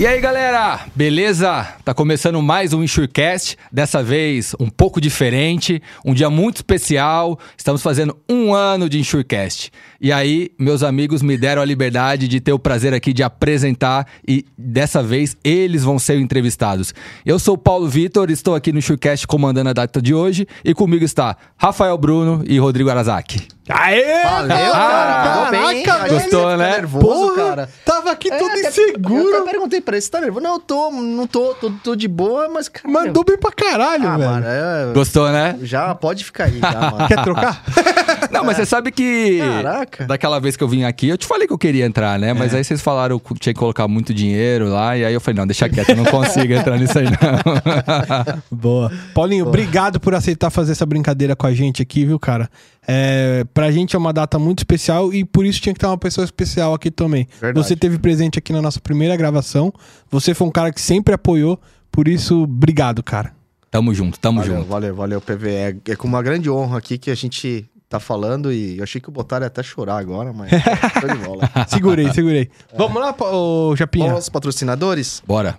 [0.00, 0.86] E aí, galera?
[0.96, 1.74] Beleza?
[1.84, 7.38] Tá começando mais um Insurecast, dessa vez um pouco diferente, um dia muito especial.
[7.54, 9.70] Estamos fazendo um ano de Insurecast.
[10.00, 14.06] E aí, meus amigos me deram a liberdade de ter o prazer aqui de apresentar
[14.26, 16.94] e dessa vez eles vão ser entrevistados.
[17.26, 20.72] Eu sou o Paulo Vitor, estou aqui no Insurecast comandando a data de hoje e
[20.72, 23.46] comigo está Rafael Bruno e Rodrigo Arazaki.
[23.72, 24.22] Aê!
[24.24, 25.50] Valeu, Ah, cara.
[25.50, 25.82] Bem, hein?
[25.84, 26.70] caraca, que gostou, você fica né?
[26.70, 27.68] nervoso, Porra, cara.
[27.84, 29.28] tava aqui todo até- inseguro.
[29.30, 30.42] Eu até perguntei pra ele, você tá nervoso?
[30.44, 32.68] Não, eu tô, não tô, tô, tô de boa, mas...
[32.68, 34.30] Cara, Mandou bem pra caralho, Ah, velho.
[34.30, 35.56] mano, é- Gostou, né?
[35.62, 37.08] já pode ficar aí, já, mano.
[37.08, 37.62] Quer trocar?
[38.30, 39.38] Não, mas você sabe que.
[39.38, 40.06] Caraca.
[40.06, 42.32] Daquela vez que eu vim aqui, eu te falei que eu queria entrar, né?
[42.32, 44.96] Mas aí vocês falaram que tinha que colocar muito dinheiro lá.
[44.96, 48.42] E aí eu falei, não, deixa quieto, eu não consigo entrar nisso aí, não.
[48.58, 48.90] Boa.
[49.14, 52.48] Paulinho, obrigado por aceitar fazer essa brincadeira com a gente aqui, viu, cara?
[52.86, 55.98] É, pra gente é uma data muito especial e por isso tinha que ter uma
[55.98, 57.28] pessoa especial aqui também.
[57.40, 57.66] Verdade.
[57.66, 59.72] Você teve presente aqui na nossa primeira gravação.
[60.10, 61.60] Você foi um cara que sempre apoiou.
[61.92, 63.32] Por isso, obrigado, cara.
[63.70, 64.68] tamo junto, tamo Valeu, junto.
[64.68, 65.50] valeu, valeu, PV.
[65.50, 69.00] É, é com uma grande honra aqui que a gente tá falando e eu achei
[69.00, 70.48] que o Botar ia até chorar agora, mas
[71.00, 71.50] tô de bola.
[71.68, 72.48] Segurei, segurei.
[72.76, 74.06] Vamos lá, ô Japinha.
[74.06, 75.20] Vamos aos patrocinadores?
[75.26, 75.58] Bora.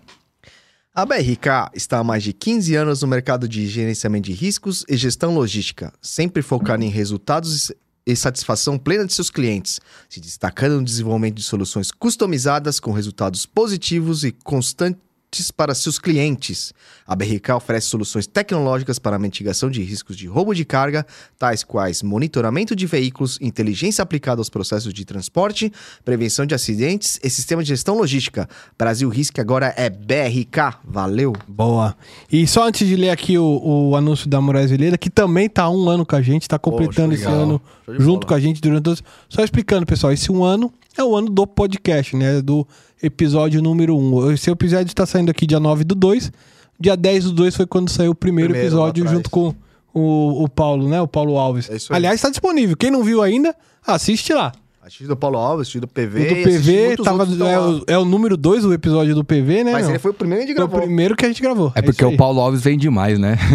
[0.96, 4.96] A BRK está há mais de 15 anos no mercado de gerenciamento de riscos e
[4.96, 7.72] gestão logística, sempre focada em resultados
[8.06, 13.46] e satisfação plena de seus clientes, se destacando no desenvolvimento de soluções customizadas com resultados
[13.46, 16.74] positivos e constantes para seus clientes.
[17.12, 21.06] A BRK oferece soluções tecnológicas para a mitigação de riscos de roubo de carga,
[21.38, 25.70] tais quais monitoramento de veículos, inteligência aplicada aos processos de transporte,
[26.06, 28.48] prevenção de acidentes e sistema de gestão logística.
[28.78, 30.78] Brasil Risk agora é BRK.
[30.86, 31.34] Valeu!
[31.50, 31.98] Boa.
[32.32, 35.64] E só antes de ler aqui o, o anúncio da Moraes Veleda, que também tá
[35.64, 38.28] há um ano com a gente, tá completando Poxa, esse ano junto bola.
[38.28, 39.04] com a gente durante todos.
[39.28, 42.42] Só explicando, pessoal, esse um ano é o ano do podcast, né?
[42.42, 42.66] Do
[43.04, 44.00] episódio número 1.
[44.00, 44.32] Um.
[44.32, 46.32] Esse episódio tá saindo aqui dia 9 do 2.
[46.82, 49.54] Dia 10 do 2 foi quando saiu o primeiro, Primeiro, episódio junto com
[49.94, 51.00] o, o Paulo, né?
[51.02, 51.70] O Paulo Alves.
[51.70, 51.98] É isso aí.
[51.98, 52.76] Aliás, tá disponível.
[52.76, 53.56] Quem não viu ainda,
[53.86, 54.52] assiste lá.
[54.84, 56.20] Assisti do Paulo Alves, assisti do PV.
[56.26, 59.74] O do PV tava, é, o, é o número 2 o episódio do PV, né?
[59.74, 59.92] Mas meu?
[59.92, 60.82] ele foi o primeiro que a gente Foi o gravou.
[60.88, 61.72] primeiro que a gente gravou.
[61.76, 62.18] É porque isso o.
[62.18, 63.38] Paulo Alves vem demais, né?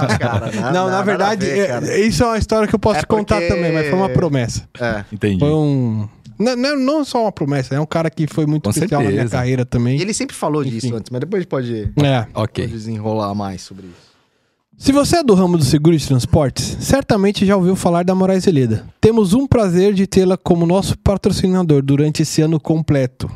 [0.00, 2.96] Ah, cara, nada- Não, na verdade, ver, é- isso é uma história que eu posso
[2.98, 4.66] É te contar porque- também, mas foi uma promessa.
[4.80, 5.04] É.
[5.12, 5.38] Entendi.
[5.38, 6.08] Foi um.
[6.38, 9.08] Não, não, não só uma promessa, é um cara que foi muito Com especial na
[9.08, 9.36] minha certeza.
[9.36, 10.00] carreira E também.
[10.00, 10.78] ele sempre falou Enfim.
[10.78, 12.26] disso antes, mas depois a gente pode, É.
[12.34, 12.64] Ok.
[12.64, 14.08] pode desenrolar mais sobre isso.
[14.76, 18.44] Se você é do ramo do seguro de transportes, certamente já ouviu falar da Moraes
[18.44, 18.86] Veleda.
[19.00, 23.28] Temos um prazer de tê-la como nosso patrocinador durante esse ano completo.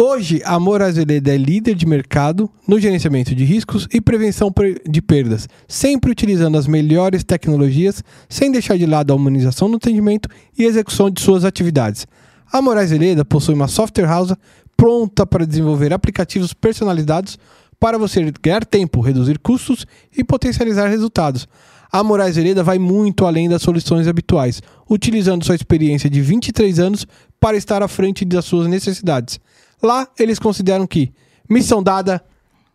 [0.00, 4.52] Hoje, a Moraes Veleda é líder de mercado no gerenciamento de riscos e prevenção
[4.88, 10.28] de perdas, sempre utilizando as melhores tecnologias, sem deixar de lado a humanização no atendimento
[10.58, 12.06] e execução de suas atividades.
[12.52, 14.34] A Moraes Veleda possui uma software house
[14.76, 17.38] pronta para desenvolver aplicativos personalizados
[17.78, 21.46] para você ganhar tempo, reduzir custos e potencializar resultados.
[21.92, 27.06] A Moraes Veleda vai muito além das soluções habituais, utilizando sua experiência de 23 anos
[27.38, 29.38] para estar à frente das suas necessidades.
[29.84, 31.12] Lá, eles consideram que
[31.48, 32.24] missão dada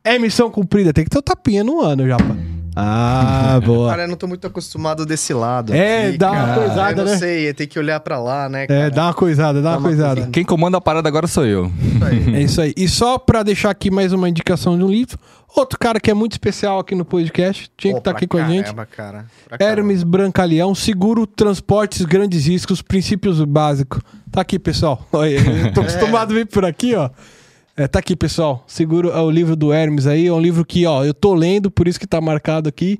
[0.04, 0.94] é missão cumprida.
[0.94, 2.36] Tem que ter o tapinha no ano, Japa.
[2.76, 3.90] Ah, boa.
[3.90, 5.74] Cara, eu não tô muito acostumado desse lado.
[5.74, 6.62] É, aqui, dá uma cara.
[6.62, 7.18] coisada, Eu não né?
[7.18, 8.80] sei, tem que olhar pra lá, né, cara?
[8.82, 10.14] É, dá uma coisada, dá, Dá uma uma coisada.
[10.16, 10.32] coisada.
[10.32, 11.66] Quem comanda a parada agora sou eu.
[11.96, 12.36] Isso aí.
[12.36, 12.74] É isso aí.
[12.78, 15.18] E só pra deixar aqui mais uma indicação de um livro,
[15.56, 18.38] outro cara que é muito especial aqui no podcast, tinha que Pô, estar aqui com
[18.38, 18.64] pra a gente.
[18.66, 19.26] caramba, cara.
[19.50, 19.66] Caramba.
[19.82, 24.00] Hermes Brancaleão, seguro, transportes, grandes riscos, princípios básicos.
[24.32, 25.06] Tá aqui, pessoal.
[25.12, 27.10] Olha, eu tô acostumado a vir por aqui, ó.
[27.80, 28.66] É, tá aqui, pessoal.
[28.68, 30.28] Seguro é o livro do Hermes aí.
[30.28, 33.00] É um livro que, ó, eu tô lendo, por isso que tá marcado aqui.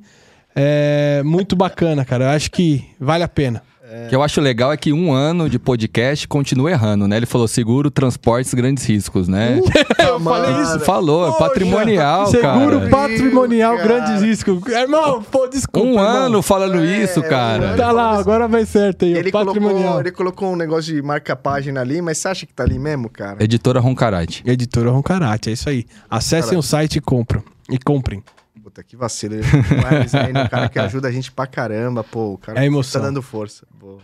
[0.56, 2.24] É muito bacana, cara.
[2.24, 3.62] Eu acho que vale a pena.
[4.06, 7.18] O que eu acho legal é que um ano de podcast continua errando, né?
[7.18, 9.60] Ele falou seguro, transportes, grandes riscos, né?
[10.00, 10.80] eu falei isso.
[10.82, 12.90] Falou, é Poxa, patrimonial, Seguro cara.
[12.90, 13.88] patrimonial, Cara.
[13.88, 14.62] grandes riscos.
[14.68, 15.88] Irmão, pô, desculpa.
[15.88, 16.06] Um irmão.
[16.06, 17.76] ano falando É, isso, um cara.
[17.76, 19.14] Tá lá, agora vai certo aí.
[19.14, 19.82] Ele patrimonial.
[19.82, 23.10] colocou, ele colocou um negócio de marca-página ali, mas você acha que tá ali mesmo,
[23.10, 23.44] cara?
[23.44, 24.44] Editora Roncarate.
[24.46, 25.86] Editora Roncarate, é isso aí.
[26.10, 26.60] Acessem Caralho.
[26.60, 27.44] o site e compram.
[27.70, 28.24] E comprem.
[28.64, 29.36] Puta, que vacilo.
[29.36, 32.34] Hermes aí, né, o cara que ajuda a gente pra caramba, pô.
[32.34, 33.02] O cara É emoção.
[33.02, 33.66] tá dando força.
[33.80, 34.00] Boa.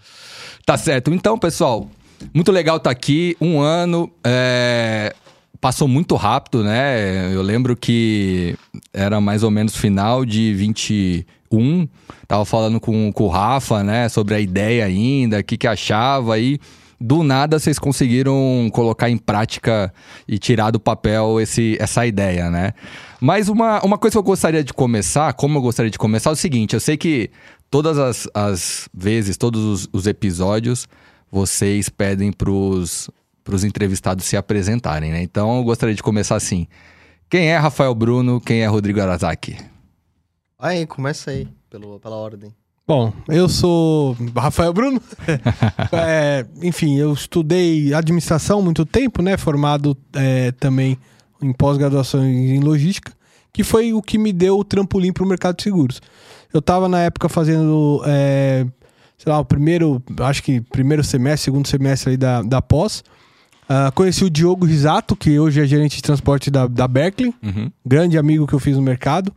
[0.66, 1.14] Tá certo.
[1.14, 1.90] Então, pessoal,
[2.34, 3.36] muito legal estar aqui.
[3.42, 4.12] Um ano.
[4.24, 5.14] é,
[5.62, 7.34] Passou muito rápido, né?
[7.34, 8.56] Eu lembro que
[8.94, 11.88] era mais ou menos final de 21.
[12.28, 14.08] Tava falando com, com o Rafa, né?
[14.10, 16.38] Sobre a ideia ainda, o que, que achava.
[16.38, 16.60] E
[17.02, 19.92] do nada vocês conseguiram colocar em prática
[20.28, 22.74] e tirar do papel esse, essa ideia, né?
[23.26, 26.34] Mas uma, uma coisa que eu gostaria de começar, como eu gostaria de começar, é
[26.34, 27.32] o seguinte: eu sei que
[27.72, 30.88] todas as, as vezes, todos os, os episódios,
[31.32, 33.10] vocês pedem pros
[33.52, 35.24] os entrevistados se apresentarem, né?
[35.24, 36.68] Então eu gostaria de começar assim.
[37.28, 38.40] Quem é Rafael Bruno?
[38.40, 39.58] Quem é Rodrigo Arazaki?
[40.60, 42.54] Aí, começa aí, pelo, pela ordem.
[42.88, 45.02] Bom, eu sou Rafael Bruno.
[45.92, 49.36] É, enfim, eu estudei administração há muito tempo, né?
[49.36, 50.96] Formado é, também
[51.42, 53.12] em pós-graduação em logística,
[53.54, 56.02] que foi o que me deu o trampolim para o mercado de seguros.
[56.54, 58.66] Eu estava na época fazendo, é,
[59.18, 63.04] sei lá, o primeiro, acho que primeiro semestre, segundo semestre aí da, da pós.
[63.68, 67.72] Ah, conheci o Diogo Risato, que hoje é gerente de transporte da, da Berkeley, Uhum.
[67.86, 69.34] grande amigo que eu fiz no mercado.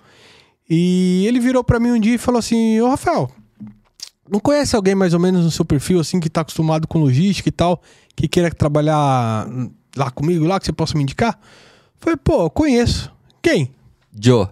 [0.69, 3.31] E ele virou pra mim um dia e falou assim: Ô Rafael,
[4.31, 7.49] não conhece alguém mais ou menos no seu perfil, assim, que tá acostumado com logística
[7.49, 7.81] e tal,
[8.15, 9.49] que queira trabalhar
[9.97, 11.39] lá comigo, lá, que você possa me indicar?
[12.01, 13.13] Falei, pô, eu conheço.
[13.43, 13.71] Quem?
[14.21, 14.49] Joe.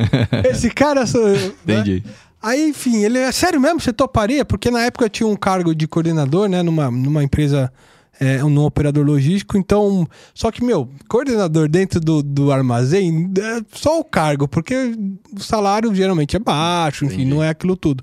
[0.48, 1.06] Esse cara.
[1.06, 1.80] sou eu, né?
[1.80, 2.04] Entendi.
[2.42, 4.44] Aí, enfim, ele é sério mesmo, você toparia?
[4.44, 7.70] Porque na época eu tinha um cargo de coordenador, né, numa, numa empresa,
[8.18, 10.08] é, num operador logístico, então.
[10.32, 14.94] Só que, meu, coordenador dentro do, do armazém é só o cargo, porque
[15.36, 17.30] o salário geralmente é baixo, enfim, Entendi.
[17.30, 18.02] não é aquilo tudo.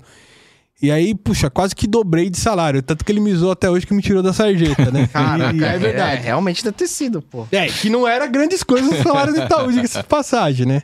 [0.80, 2.80] E aí, puxa, quase que dobrei de salário.
[2.80, 5.08] Tanto que ele me zoou até hoje que me tirou da sarjeta, né?
[5.12, 6.22] Caraca, e, e é verdade.
[6.22, 7.48] realmente deve ter sido, pô.
[7.50, 10.82] É, que não era grandes coisas o salário do Itaú, diga-se de passagem, né?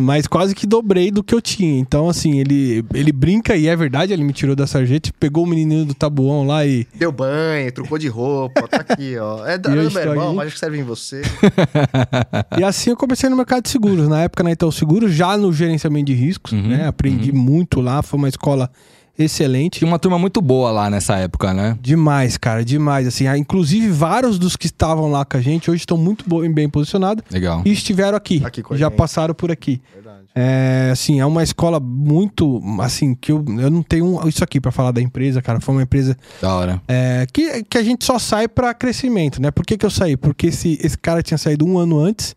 [0.00, 1.78] Mas quase que dobrei do que eu tinha.
[1.78, 5.46] Então, assim, ele, ele brinca e é verdade, ele me tirou da sarjeta, pegou o
[5.46, 6.84] menininho do tabuão lá e.
[6.92, 9.46] Deu banho, trocou de roupa, tá aqui, ó.
[9.46, 11.22] É da meu irmão, mas acho que serve em você.
[12.58, 14.08] E assim eu comecei no mercado de seguros.
[14.08, 16.86] Na época na Itaú Seguros, já no gerenciamento de riscos, Uhum, né?
[16.88, 18.70] Aprendi muito lá, foi uma escola
[19.18, 19.78] excelente.
[19.78, 21.76] Tinha uma turma muito boa lá nessa época, né?
[21.80, 23.06] Demais, cara, demais.
[23.06, 26.68] Assim, ah, inclusive vários dos que estavam lá com a gente hoje estão muito bem
[26.68, 27.62] posicionados Legal.
[27.64, 28.42] e estiveram aqui.
[28.44, 28.96] Aqui já gente.
[28.96, 29.80] passaram por aqui.
[29.94, 30.20] Verdade.
[30.34, 34.70] É, assim, é uma escola muito, assim, que eu, eu não tenho isso aqui pra
[34.70, 35.60] falar da empresa, cara.
[35.60, 36.82] Foi uma empresa Da hora.
[36.86, 39.50] é, que, que a gente só sai pra crescimento, né?
[39.50, 40.16] Por que, que eu saí?
[40.16, 42.36] Porque esse, esse cara tinha saído um ano antes.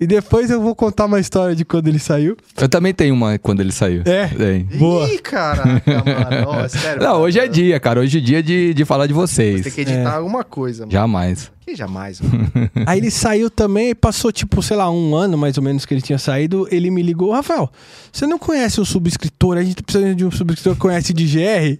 [0.00, 2.34] E depois eu vou contar uma história de quando ele saiu.
[2.56, 4.02] Eu também tenho uma quando ele saiu.
[4.06, 4.28] É?
[4.28, 4.64] Tem.
[4.64, 5.06] Boa.
[5.06, 6.48] Ih, caraca, mano.
[6.48, 7.02] Ó, é sério.
[7.02, 8.00] Não, hoje é dia, cara.
[8.00, 9.60] Hoje é dia de, de falar de vocês.
[9.60, 10.92] Tem que editar alguma coisa, mano.
[10.92, 11.52] Jamais.
[11.60, 12.50] Que jamais, mano.
[12.86, 15.92] Aí ele saiu também e passou, tipo, sei lá, um ano mais ou menos que
[15.92, 16.66] ele tinha saído.
[16.70, 17.70] Ele me ligou: Rafael,
[18.10, 19.58] você não conhece o subscritor?
[19.58, 21.78] A gente tá precisando de um subscritor que conhece de GR.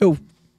[0.00, 0.18] Eu,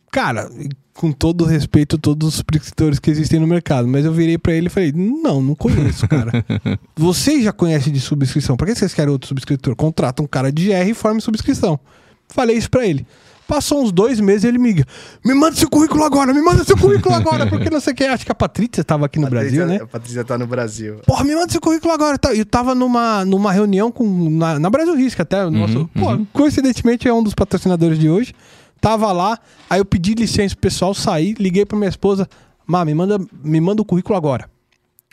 [0.09, 0.49] cara,
[0.97, 4.51] com todo o respeito todos os subscritores que existem no mercado, mas eu virei pra
[4.53, 6.43] ele e falei: Não, não conheço, cara.
[6.97, 8.57] Vocês já conhecem de subscrição?
[8.57, 9.75] Pra que vocês querem outro subscritor?
[9.75, 11.79] Contrata um cara de GR e forme subscrição.
[12.27, 13.05] Falei isso pra ele.
[13.47, 14.85] Passou uns dois meses ele me liga:
[15.23, 18.03] Me manda seu currículo agora, me manda seu currículo agora, porque não sei o que.
[18.03, 19.83] Acho que a Patrícia estava aqui no Patrícia- Brasil, né?
[19.83, 20.95] A Patrícia tá no Brasil.
[21.05, 22.19] Porra, me manda seu currículo agora.
[22.35, 25.45] Eu tava numa, numa reunião com, na, na Brasil Risco até.
[25.45, 28.33] o nosso, pô, coincidentemente é um dos patrocinadores de hoje.
[28.79, 29.39] Tava lá,
[29.69, 32.27] aí eu pedi licença pro pessoal sair, liguei pra minha esposa.
[32.65, 34.49] Má, me manda, me manda o currículo agora.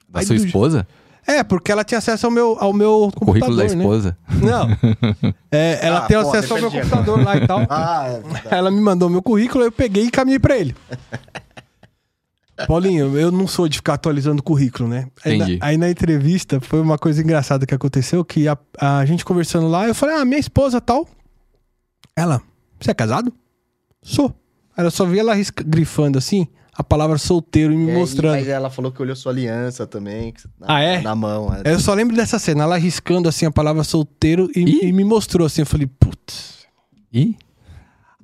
[0.09, 0.87] Da Aí sua do- esposa?
[1.27, 3.83] É, porque ela tinha acesso ao meu, ao meu O currículo computador, da né?
[3.83, 4.19] esposa.
[4.43, 4.69] Não.
[5.51, 7.61] É, ela Ah, tem pô, acesso ao meu computador lá e tal.
[7.71, 8.49] Ah, é verdade.
[8.51, 10.75] Ela me mandou meu currículo, eu peguei e caminhei pra ele.
[12.69, 15.09] Paulinho, eu não sou de ficar atualizando currículo, né?
[15.25, 15.59] Aí na, Entendi.
[15.63, 19.89] aí na entrevista foi uma coisa engraçada que aconteceu, que a, a gente conversando lá,
[19.89, 21.09] eu falei, ah, minha esposa tal.
[22.15, 22.41] Ela,
[22.79, 23.33] você é casado?
[24.05, 24.33] Sou.
[24.77, 26.47] Ela só via ela risca- grifando assim,
[26.77, 28.35] a palavra solteiro e me É, mostrando.
[28.35, 30.33] Mas ela falou que olhou sua aliança também.
[30.33, 31.01] que- na- Ah, é?
[31.01, 31.53] Na mão.
[31.55, 31.63] é.
[31.73, 35.47] Eu só lembro dessa cena, ela riscando assim a palavra solteiro e, e me mostrou
[35.47, 36.65] assim, eu falei, putz.
[37.13, 37.37] Ih,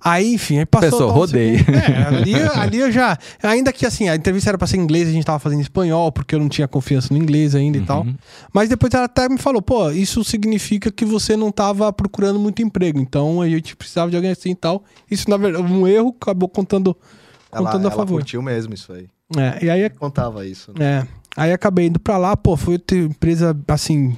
[0.03, 0.91] Aí, enfim, aí passou.
[0.91, 1.59] Pessoal, rodei.
[1.59, 1.77] segundo.
[1.77, 3.19] É, ali, ali eu já.
[3.43, 5.63] Ainda que assim, a entrevista era pra ser em inglês, a gente tava fazendo em
[5.63, 8.07] espanhol, porque eu não tinha confiança no inglês ainda e tal.
[8.53, 12.63] Mas depois ela até me falou, pô, isso significa que você não tava procurando muito
[12.63, 12.99] emprego.
[12.99, 14.83] Então a gente precisava de alguém assim e tal.
[15.11, 16.97] Isso, na verdade, um erro acabou contando,
[17.53, 18.15] Ela, contando a ela favor.
[18.21, 19.07] curtiu mesmo isso aí.
[19.37, 20.73] É, e aí Contava isso.
[20.77, 21.07] né?
[21.07, 21.21] é.
[21.37, 24.17] Aí acabei indo pra lá, pô, foi outra empresa assim.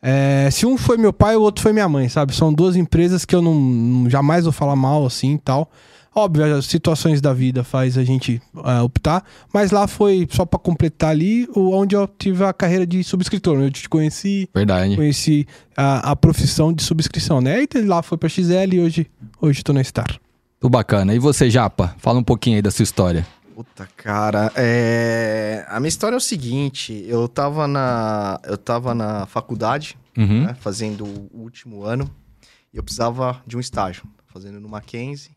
[0.00, 2.34] É, se um foi meu pai, o outro foi minha mãe, sabe?
[2.34, 5.70] São duas empresas que eu não, jamais vou falar mal assim e tal.
[6.14, 10.58] Óbvio, as situações da vida faz a gente é, optar, mas lá foi só pra
[10.58, 13.60] completar ali onde eu tive a carreira de subscritor.
[13.60, 14.96] Eu te conheci, verdade.
[14.96, 17.56] conheci a, a profissão de subscrição, né?
[17.56, 19.06] Aí lá foi pra XL e hoje,
[19.40, 20.18] hoje tô na Star.
[20.60, 21.14] Tudo bacana.
[21.14, 21.94] E você, Japa?
[21.98, 23.24] Fala um pouquinho aí da sua história.
[23.58, 25.66] Puta, cara, é...
[25.66, 30.44] a minha história é o seguinte, eu tava na, eu tava na faculdade, Uhum.
[30.44, 32.08] né, fazendo o último ano,
[32.72, 35.32] e eu precisava de um estágio, fazendo no Mackenzie,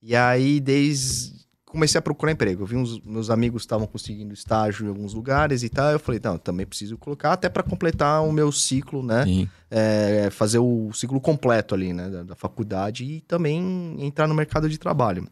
[0.00, 1.34] e aí desde,
[1.66, 5.62] comecei a procurar emprego, eu vi uns, meus amigos estavam conseguindo estágio em alguns lugares
[5.62, 9.02] e tal, eu falei, não, eu também preciso colocar, até para completar o meu ciclo,
[9.02, 9.26] né,
[9.70, 14.66] é, fazer o ciclo completo ali, né, da, da faculdade e também entrar no mercado
[14.66, 15.28] de trabalho.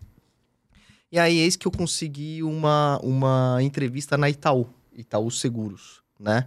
[1.11, 6.47] E aí, eis que eu consegui uma, uma entrevista na Itaú, Itaú Seguros, né?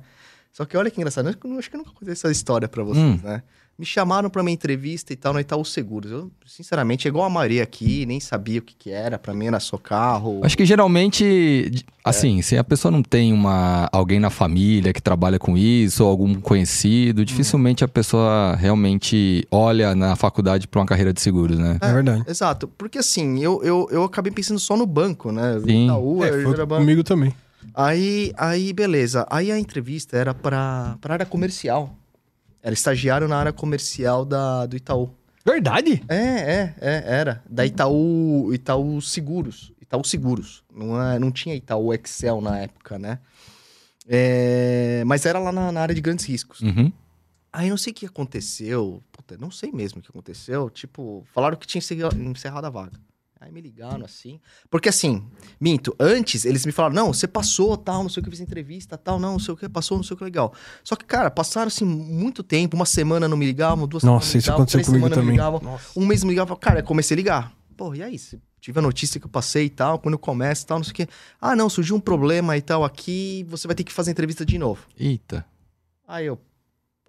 [0.52, 3.04] Só que olha que engraçado, eu acho que eu nunca contei essa história pra vocês,
[3.04, 3.20] Hum.
[3.24, 3.42] né?
[3.80, 6.12] Me chamaram pra uma entrevista e tal no Itaú Seguros.
[6.12, 9.48] Eu, sinceramente, é igual a Maria aqui, nem sabia o que que era, pra mim
[9.48, 10.40] era só carro.
[10.44, 15.40] Acho que geralmente, assim, se a pessoa não tem uma, alguém na família que trabalha
[15.40, 21.12] com isso, ou algum conhecido, dificilmente a pessoa realmente olha na faculdade pra uma carreira
[21.12, 21.78] de seguros, né?
[21.82, 22.24] É verdade.
[22.28, 25.60] Exato, porque assim, eu, eu, eu acabei pensando só no banco, né?
[25.66, 25.86] Sim.
[25.86, 26.82] Itaú, É, era banco.
[26.82, 27.34] comigo também.
[27.74, 29.26] Aí, aí, beleza.
[29.30, 31.96] Aí a entrevista era pra área comercial.
[32.64, 35.10] Era estagiário na área comercial da, do Itaú.
[35.46, 36.04] Verdade?
[36.08, 37.44] É, é, é, era.
[37.50, 39.72] Da Itaú, Itaú Seguros.
[39.82, 40.64] Itaú Seguros.
[40.74, 43.20] Não, é, não tinha Itaú Excel na época, né?
[44.08, 46.62] É, mas era lá na, na área de grandes riscos.
[46.62, 46.92] Uhum.
[47.54, 49.04] Aí não sei o que aconteceu.
[49.12, 50.70] Puta, não sei mesmo o que aconteceu.
[50.70, 53.00] Tipo, falaram que tinha encerra- encerrado a vaga.
[53.42, 54.40] Aí me ligaram assim.
[54.70, 55.26] Porque assim,
[55.60, 58.40] minto, antes eles me falaram: não, você passou, tal, não sei o que, eu fiz
[58.40, 60.54] entrevista, tal, não, não sei o que, passou, não sei o que legal.
[60.84, 64.28] Só que, cara, passaram assim muito tempo, uma semana não me ligavam, duas Nossa, semanas
[64.28, 65.60] não me isso ligavam, aconteceu três comigo semanas não me também.
[65.66, 65.80] ligavam.
[65.98, 67.54] Um mês me ligava, cara, eu comecei a ligar.
[67.76, 68.16] Pô, e aí?
[68.60, 70.92] Tive a notícia que eu passei e tal, quando eu começo e tal, não sei
[70.92, 71.08] o quê.
[71.42, 74.60] Ah, não, surgiu um problema e tal aqui, você vai ter que fazer entrevista de
[74.60, 74.86] novo.
[74.96, 75.44] Eita.
[76.08, 76.40] Aí eu,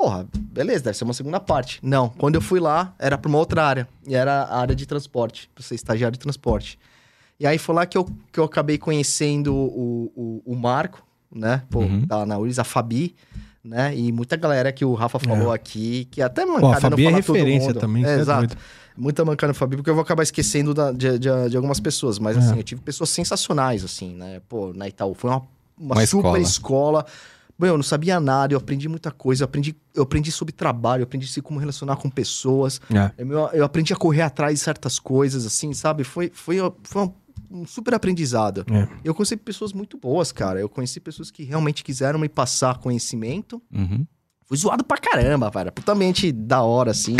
[0.03, 1.79] porra, beleza, deve ser uma segunda parte.
[1.83, 3.89] Não, quando eu fui lá, era pra uma outra área.
[4.07, 6.77] E era a área de transporte, pra ser estagiário de transporte.
[7.39, 11.63] E aí foi lá que eu, que eu acabei conhecendo o, o, o Marco, né?
[11.71, 12.05] Pô, Uhum.
[12.07, 13.15] tá na URIS, a Fabi,
[13.65, 13.97] né?
[13.97, 17.03] E muita galera que o Rafa falou aqui, que até mancada Pô, a não Fabi
[17.07, 18.05] é fala todo referência também.
[18.05, 18.47] É, é exato.
[18.49, 18.57] doido.
[18.97, 22.19] Muita mancada no Fabi, porque eu vou acabar esquecendo da- de, de, de algumas pessoas.
[22.19, 22.41] Mas, É.
[22.41, 24.41] assim, eu tive pessoas sensacionais, assim, né?
[24.49, 25.15] Pô, na Itaú.
[25.15, 25.39] Foi uma,
[25.79, 26.41] uma, Uma super escola.
[26.41, 27.07] escola.
[27.59, 29.43] Bom, eu não sabia nada, eu aprendi muita coisa.
[29.43, 32.81] Eu aprendi, eu aprendi sobre trabalho, eu aprendi como relacionar com pessoas.
[32.93, 33.13] É.
[33.19, 36.05] Eu, eu aprendi a correr atrás de certas coisas, assim, sabe?
[36.05, 37.13] Foi, foi, foi um,
[37.51, 38.65] um super aprendizado.
[38.71, 38.89] É.
[39.05, 40.61] Eu conheci pessoas muito boas, cara.
[40.61, 43.63] Eu conheci pessoas que realmente quiseram me passar conhecimento.
[43.73, 44.07] Uhum.
[44.53, 45.73] Fui zoado pra caramba, cara.
[45.73, 47.17] Putamente da hora, assim.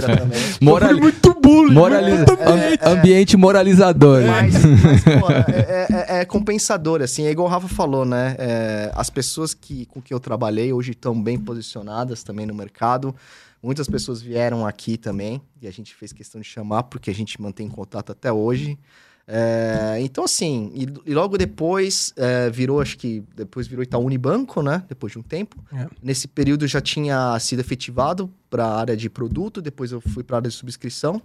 [0.58, 1.74] Morali- muito bullying.
[1.74, 2.78] moraliza- muito bullying.
[2.80, 4.20] am- ambiente moralizador.
[4.22, 4.26] né?
[4.26, 7.26] Mas, mas, pô, é, é- é compensador, assim.
[7.26, 8.36] É igual o Rafa falou, né?
[8.38, 13.14] É, as pessoas que, com que eu trabalhei hoje estão bem posicionadas também no mercado.
[13.62, 17.38] Muitas pessoas vieram aqui também e a gente fez questão de chamar porque a gente
[17.38, 18.78] mantém contato até hoje.
[19.26, 24.62] É, então, assim, e, e logo depois é, virou, acho que depois virou Itaú Unibanco,
[24.62, 24.84] né?
[24.88, 25.56] Depois de um tempo.
[25.72, 25.86] É.
[26.02, 30.36] Nesse período já tinha sido efetivado para a área de produto, depois eu fui para
[30.36, 31.22] a área de subscrição,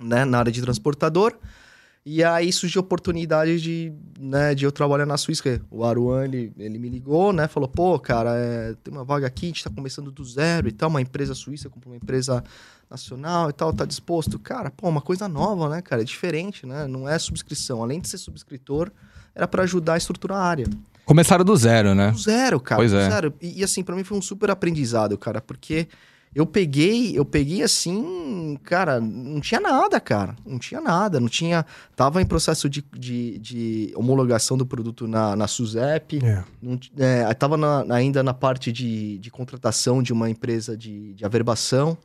[0.00, 0.24] né?
[0.24, 1.34] Na área de transportador.
[2.06, 5.60] E aí surgiu a oportunidade de, né, de eu trabalhar na Suíça.
[5.70, 7.48] O Aruan, ele, ele me ligou, né?
[7.48, 10.72] Falou, pô, cara, é, tem uma vaga aqui, a gente tá começando do zero e
[10.72, 12.44] tal, uma empresa suíça comprou uma empresa
[12.90, 14.38] nacional e tal, tá disposto.
[14.38, 16.02] Cara, pô, uma coisa nova, né, cara?
[16.02, 16.86] É diferente, né?
[16.86, 17.82] Não é subscrição.
[17.82, 18.90] Além de ser subscritor,
[19.34, 20.66] era para ajudar a estruturar a área.
[21.06, 22.10] Começaram do zero, né?
[22.10, 22.80] Do zero, cara.
[22.80, 23.10] Pois é.
[23.10, 23.34] zero.
[23.40, 25.88] E, e, assim, pra mim foi um super aprendizado, cara, porque
[26.34, 30.34] eu peguei, eu peguei assim, cara, não tinha nada, cara.
[30.44, 31.20] Não tinha nada.
[31.20, 31.64] Não tinha.
[31.94, 36.24] Tava em processo de, de, de homologação do produto na, na SUSEP.
[36.24, 36.42] É.
[36.60, 41.24] Não, é, tava na- ainda na parte de, de contratação de uma empresa de, de
[41.24, 41.96] averbação,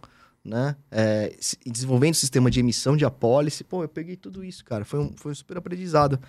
[0.46, 0.76] né?
[0.92, 3.64] É, se- desenvolvendo sistema de emissão de apólice.
[3.64, 4.86] Pô, eu peguei tudo isso, cara.
[4.86, 6.20] Foi um, foi um super aprendizado.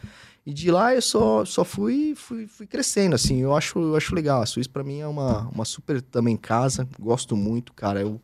[0.44, 3.38] E de lá eu só, só fui, fui, fui crescendo, assim.
[3.38, 4.42] Eu acho, eu acho legal.
[4.42, 6.88] A Suíça, pra mim, é uma, uma super também casa.
[6.98, 8.00] Gosto muito, cara.
[8.00, 8.20] Eu,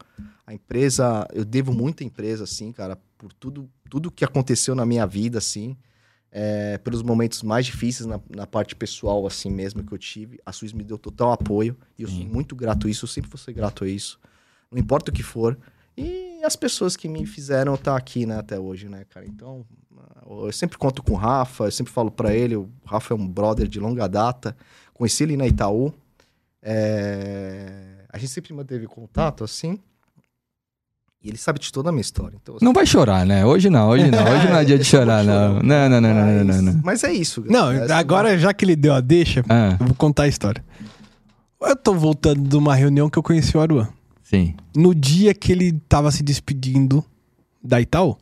[0.46, 4.86] a empresa, eu devo muito à empresa, assim, cara, por tudo, tudo que aconteceu na
[4.86, 5.76] minha vida, assim.
[6.32, 10.40] É, pelos momentos mais difíceis na, na parte pessoal, assim mesmo, que eu tive.
[10.44, 11.76] A Suíça me deu total apoio.
[11.98, 12.28] E eu sou Sim.
[12.28, 13.04] muito grato a isso.
[13.04, 14.18] Eu sempre vou ser grato a isso.
[14.70, 15.56] Não importa o que for.
[15.96, 19.26] E as pessoas que me fizeram estar aqui, né, até hoje, né, cara?
[19.26, 19.64] Então,
[20.44, 23.26] eu sempre conto com o Rafa, eu sempre falo pra ele, o Rafa é um
[23.28, 24.56] brother de longa data.
[24.94, 25.92] Conheci ele na Itaú.
[26.62, 27.70] É,
[28.12, 29.78] A gente sempre manteve contato, assim.
[31.22, 32.36] E ele sabe de toda a minha história.
[32.40, 33.44] Então, Não vai chorar, né?
[33.44, 34.22] Hoje não, hoje não.
[34.24, 35.54] Hoje não é dia de chorar, não.
[35.62, 36.80] Não, não, não, não, não, mas, não, não.
[36.84, 37.44] mas é isso.
[37.48, 40.64] Não, Essa- agora já que ele deu a deixa, Ah, eu vou contar a história.
[41.60, 43.88] Eu tô voltando de uma reunião que eu conheci o Aruan.
[44.22, 44.54] sim.
[44.76, 47.04] No dia que ele tava se despedindo
[47.62, 48.16] da Itaú,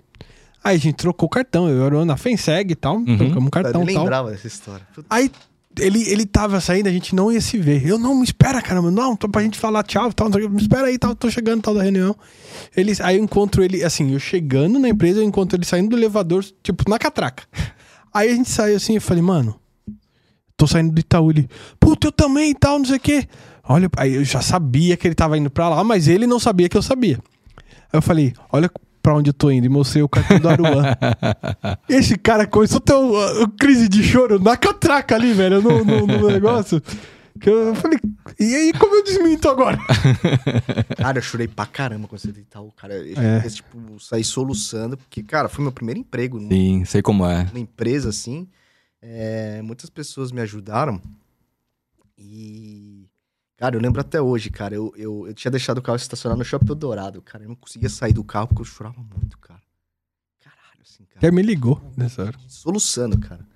[0.64, 1.68] aí a gente trocou o cartão.
[1.68, 4.04] Eu e o Aruan na Fenseg e tal, trocamos um Eu cartão e nem tal.
[4.04, 4.86] lembrava dessa história.
[4.94, 5.30] Puta, Aí
[5.78, 7.86] ele, ele tava saindo, a gente não ia se ver.
[7.86, 8.90] Eu, não, me espera, caramba.
[8.90, 11.74] Não, tô pra gente falar tchau, tal, não me espera aí, tal, tô chegando, tal,
[11.74, 12.16] da reunião.
[12.76, 15.96] Ele, aí eu encontro ele, assim, eu chegando na empresa, eu encontro ele saindo do
[15.96, 17.44] elevador, tipo, na catraca.
[18.12, 19.58] Aí a gente saiu assim, eu falei, mano,
[20.56, 21.30] tô saindo do Itaú.
[21.30, 21.48] Ele,
[21.80, 23.26] puta, eu também e tal, não sei o quê.
[23.66, 26.68] Olha, aí eu já sabia que ele tava indo pra lá, mas ele não sabia
[26.68, 27.18] que eu sabia.
[27.56, 28.70] Aí eu falei, olha
[29.04, 29.66] pra onde eu tô indo.
[29.66, 30.82] E mostrei o cartão do Aruan.
[31.86, 35.84] Esse cara começou a ter um, um crise de choro na catraca ali, velho, no,
[35.84, 36.82] no, no negócio.
[37.38, 37.98] Que eu falei,
[38.40, 39.76] e aí como eu desminto agora?
[40.96, 42.94] Cara, eu chorei pra caramba quando você deitar o cara.
[42.94, 43.40] Eu É.
[43.40, 47.42] fiquei, tipo, saí soluçando, porque, cara, foi meu primeiro emprego numa, Sim, sei como é.
[47.44, 48.46] numa empresa assim.
[49.02, 51.00] É, muitas pessoas me ajudaram.
[52.16, 52.93] E.
[53.56, 54.74] Cara, eu lembro até hoje, cara.
[54.74, 57.44] Eu, eu, eu tinha deixado o carro estacionado no Shopping Eldorado, cara.
[57.44, 59.60] Eu não conseguia sair do carro porque eu chorava muito, cara.
[60.42, 61.20] Caralho, assim, cara.
[61.20, 62.34] Quer me ligou nessa hora.
[62.48, 63.46] Soluçando, cara.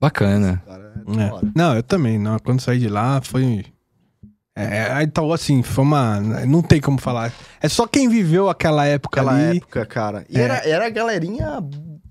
[0.00, 0.62] Bacana.
[0.66, 1.52] Cara, é É.
[1.54, 2.18] Não, eu também.
[2.18, 3.64] Não, quando saí de lá, foi.
[4.54, 6.20] É, aí então, assim, foi uma.
[6.46, 7.32] Não tem como falar.
[7.60, 9.56] É só quem viveu aquela época Aquela ali.
[9.58, 10.26] época, cara.
[10.28, 10.42] E É.
[10.42, 11.46] era, era a galerinha.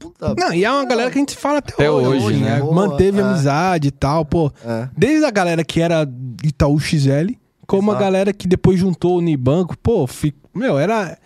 [0.01, 2.59] Puta, Não, e é uma galera que a gente fala até, Até hoje, né?
[2.59, 3.23] Boa, Manteve é.
[3.23, 4.51] amizade e tal, pô.
[4.65, 4.89] é.
[4.97, 6.09] Desde a galera que era
[6.43, 7.33] Itaú XL,
[7.67, 8.03] como Exato.
[8.03, 11.17] a galera que depois juntou o Unibanco, pô, fi- meu, era.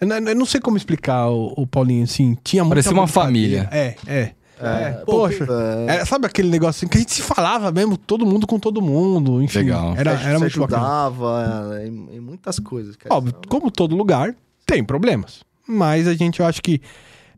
[0.00, 3.68] Eu não, sei como explicar o, o Paulinho, assim, tinha muita Parecia uma família.
[3.72, 4.32] É, é.
[4.60, 5.46] É, pô, poxa.
[5.88, 5.94] é.
[5.94, 8.82] Era, sabe aquele negócio assim, que a gente se falava mesmo, todo mundo com todo
[8.82, 9.58] mundo, enfim.
[9.60, 9.94] Legal.
[9.96, 10.82] Era, se era muito bacana.
[11.06, 12.96] ajudava em, em muitas coisas.
[12.96, 13.14] Cara.
[13.14, 14.34] Óbvio, como todo lugar,
[14.66, 15.40] tem problemas.
[15.66, 16.80] Mas a gente, eu acho que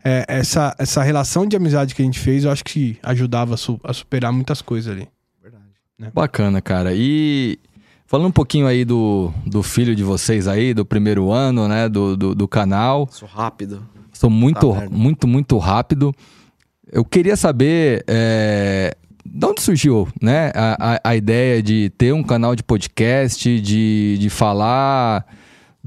[0.04, 3.56] é, essa, essa relação de amizade que a gente fez, eu acho que ajudava a,
[3.56, 5.08] su- a superar muitas coisas ali.
[5.42, 6.12] Verdade.
[6.14, 6.92] Bacana, cara.
[6.94, 7.58] E
[8.06, 12.16] falando um pouquinho aí do, do filho de vocês aí, do primeiro ano, né, do,
[12.16, 13.08] do, do canal.
[13.10, 13.86] Sou rápido.
[14.12, 16.14] Sou muito, Tá muito, muito rápido.
[16.90, 22.22] Eu queria saber é, de onde surgiu né, a, a, a ideia de ter um
[22.22, 25.26] canal de podcast, de, de falar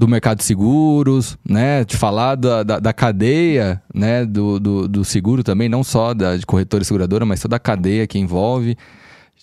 [0.00, 5.04] do mercado de seguros, né, de falar da, da, da cadeia né, do, do, do
[5.04, 8.78] seguro também, não só da de corretora e seguradora, mas toda a cadeia que envolve.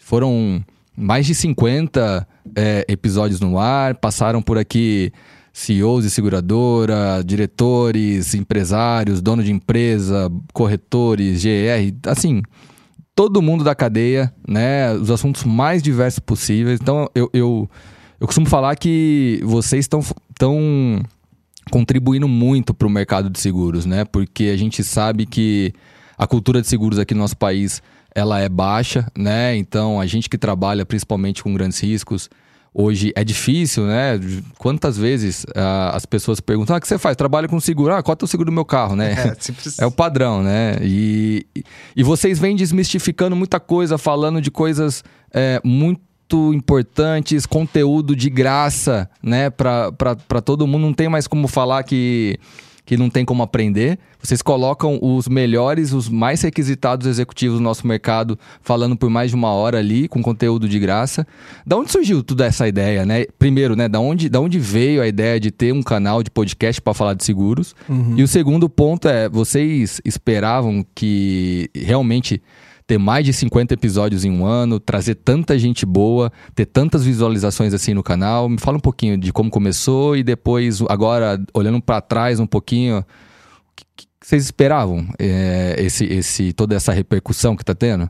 [0.01, 0.65] Foram
[0.97, 5.11] mais de 50 é, episódios no ar, passaram por aqui
[5.53, 12.41] CEOs de seguradora, diretores, empresários, dono de empresa, corretores, GR, assim,
[13.13, 14.91] todo mundo da cadeia, né?
[14.93, 16.79] Os assuntos mais diversos possíveis.
[16.81, 17.69] Então, eu, eu,
[18.19, 21.01] eu costumo falar que vocês estão estão
[21.71, 24.05] contribuindo muito para o mercado de seguros, né?
[24.05, 25.73] Porque a gente sabe que
[26.17, 27.81] a cultura de seguros aqui no nosso país
[28.15, 29.55] ela é baixa, né?
[29.55, 32.29] Então a gente que trabalha principalmente com grandes riscos
[32.73, 34.19] hoje é difícil, né?
[34.57, 37.15] Quantas vezes ah, as pessoas perguntam: ah, o que você faz?
[37.15, 37.93] Trabalho com seguro?
[37.93, 39.13] Ah, qual é o seguro do meu carro, né?
[39.13, 39.35] É,
[39.81, 40.77] É o padrão, né?
[40.81, 41.45] E,
[41.95, 45.03] e vocês vêm desmistificando muita coisa, falando de coisas
[45.33, 46.06] é, muito
[46.53, 49.49] importantes, conteúdo de graça, né?
[49.49, 50.81] Pra todo mundo.
[50.81, 52.37] Não tem mais como falar que,
[52.85, 53.97] que não tem como aprender.
[54.21, 59.35] Vocês colocam os melhores, os mais requisitados executivos do nosso mercado falando por mais de
[59.35, 61.25] uma hora ali, com conteúdo de graça.
[61.65, 63.25] Da onde surgiu toda essa ideia, né?
[63.39, 63.87] Primeiro, né?
[63.87, 67.13] Da onde, da onde veio a ideia de ter um canal de podcast para falar
[67.13, 67.75] de seguros?
[68.17, 72.41] E o segundo ponto é, vocês esperavam que realmente
[72.87, 77.73] ter mais de 50 episódios em um ano, trazer tanta gente boa, ter tantas visualizações
[77.73, 78.47] assim no canal?
[78.47, 82.99] Me fala um pouquinho de como começou e depois, agora, olhando para trás um pouquinho,
[82.99, 83.03] o
[83.75, 88.09] que, que vocês esperavam é, esse, esse, toda essa repercussão que tá tendo?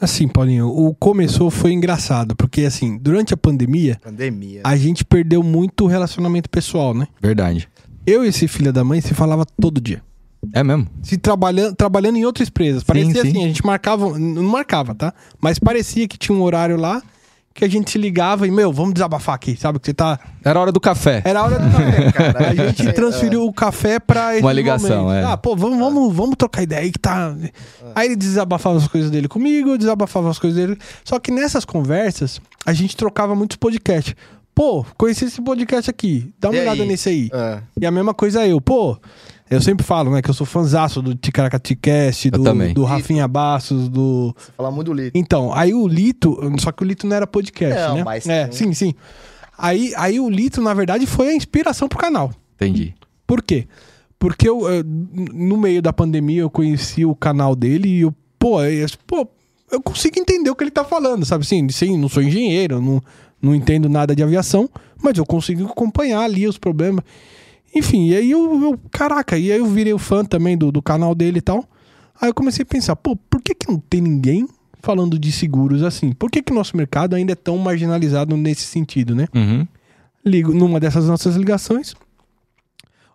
[0.00, 4.60] Assim, Paulinho, o começou foi engraçado, porque assim, durante a pandemia, Pandemia.
[4.64, 7.06] a gente perdeu muito o relacionamento pessoal, né?
[7.22, 7.68] Verdade.
[8.04, 10.02] Eu e esse filho da mãe se falava todo dia.
[10.52, 10.86] É mesmo?
[11.02, 12.82] Se trabalhando, trabalhando em outras empresas.
[12.84, 13.28] Parecia sim.
[13.28, 15.12] assim, a gente marcava, não marcava, tá?
[15.40, 17.02] Mas parecia que tinha um horário lá
[17.52, 19.78] que a gente se ligava e, meu, vamos desabafar aqui, sabe?
[19.78, 20.18] Que você tá.
[20.44, 21.22] Era hora do café.
[21.24, 22.10] Era a hora do café.
[22.32, 25.24] Cara, A gente transferiu o café pra esse Uma ligação, momento.
[25.24, 25.24] é.
[25.24, 27.32] Ah, pô, vamos, vamos, vamos trocar ideia aí que tá.
[27.94, 30.76] Aí ele desabafava as coisas dele comigo, eu desabafava as coisas dele.
[31.04, 34.16] Só que nessas conversas, a gente trocava muitos podcasts.
[34.52, 36.32] Pô, conheci esse podcast aqui.
[36.40, 36.88] Dá uma E olhada aí?
[36.88, 37.30] nesse aí.
[37.32, 37.60] É.
[37.80, 38.60] E a mesma coisa eu.
[38.60, 38.96] Pô,
[39.54, 44.34] eu sempre falo, né, que eu sou fanzaço do Ticaracaticast, do, do Rafinha Bastos, do.
[44.36, 45.16] Você fala muito do Lito.
[45.16, 48.04] Então, aí o Lito, só que o Lito não era podcast, Não, né?
[48.04, 48.94] mas é, sim, sim.
[49.56, 52.32] Aí, aí o Lito, na verdade, foi a inspiração pro canal.
[52.56, 52.94] Entendi.
[53.26, 53.66] Por quê?
[54.18, 58.62] Porque eu, eh, no meio da pandemia eu conheci o canal dele e eu, pô,
[58.62, 59.28] eu, pô,
[59.70, 61.68] eu consigo entender o que ele tá falando, sabe assim?
[61.68, 63.02] Sim, não sou engenheiro, não,
[63.40, 64.68] não entendo nada de aviação,
[65.02, 67.04] mas eu consigo acompanhar ali os problemas.
[67.74, 70.80] Enfim, e aí eu, eu- caraca, e aí eu virei o fã também do, do
[70.82, 71.64] canal dele e tal.
[72.20, 74.46] Aí eu comecei a pensar, pô, por que que não tem ninguém
[74.80, 76.12] falando de seguros assim?
[76.12, 79.26] Por que que o nosso mercado ainda é tão marginalizado nesse sentido, né?
[79.34, 79.66] Uhum.
[80.24, 81.94] ligo numa dessas nossas ligações.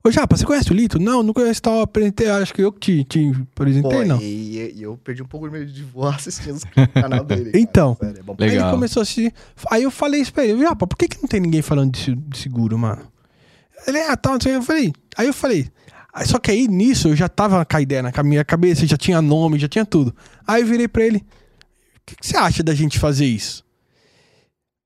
[0.04, 0.98] Ô, Japa, você conhece o Lito?
[0.98, 1.82] Não, não conheço tal.
[1.82, 4.22] Apresentei, acho que eu que te, te apresentei, Pô, não.
[4.22, 7.46] e, e eu perdi um pouco de medo de voar assistindo o canal dele.
[7.52, 7.60] cara.
[7.60, 7.98] Então.
[8.00, 8.36] Sério, é bom.
[8.40, 8.58] Legal.
[8.58, 9.34] Aí ele começou a assistir.
[9.70, 12.00] Aí eu falei isso pra ele, Japa, por que, que não tem ninguém falando de,
[12.00, 13.02] se- de seguro, mano?
[13.88, 14.56] Ele, ah, tá, não sei.
[14.56, 14.94] Eu falei.
[15.18, 15.70] Aí eu falei,
[16.14, 18.98] Aí, Só que aí nisso eu já tava com a ideia na minha cabeça, já
[18.98, 20.14] tinha nome, já tinha tudo.
[20.48, 21.22] Aí eu virei pra ele: O
[22.06, 23.64] que, que você acha da gente fazer isso?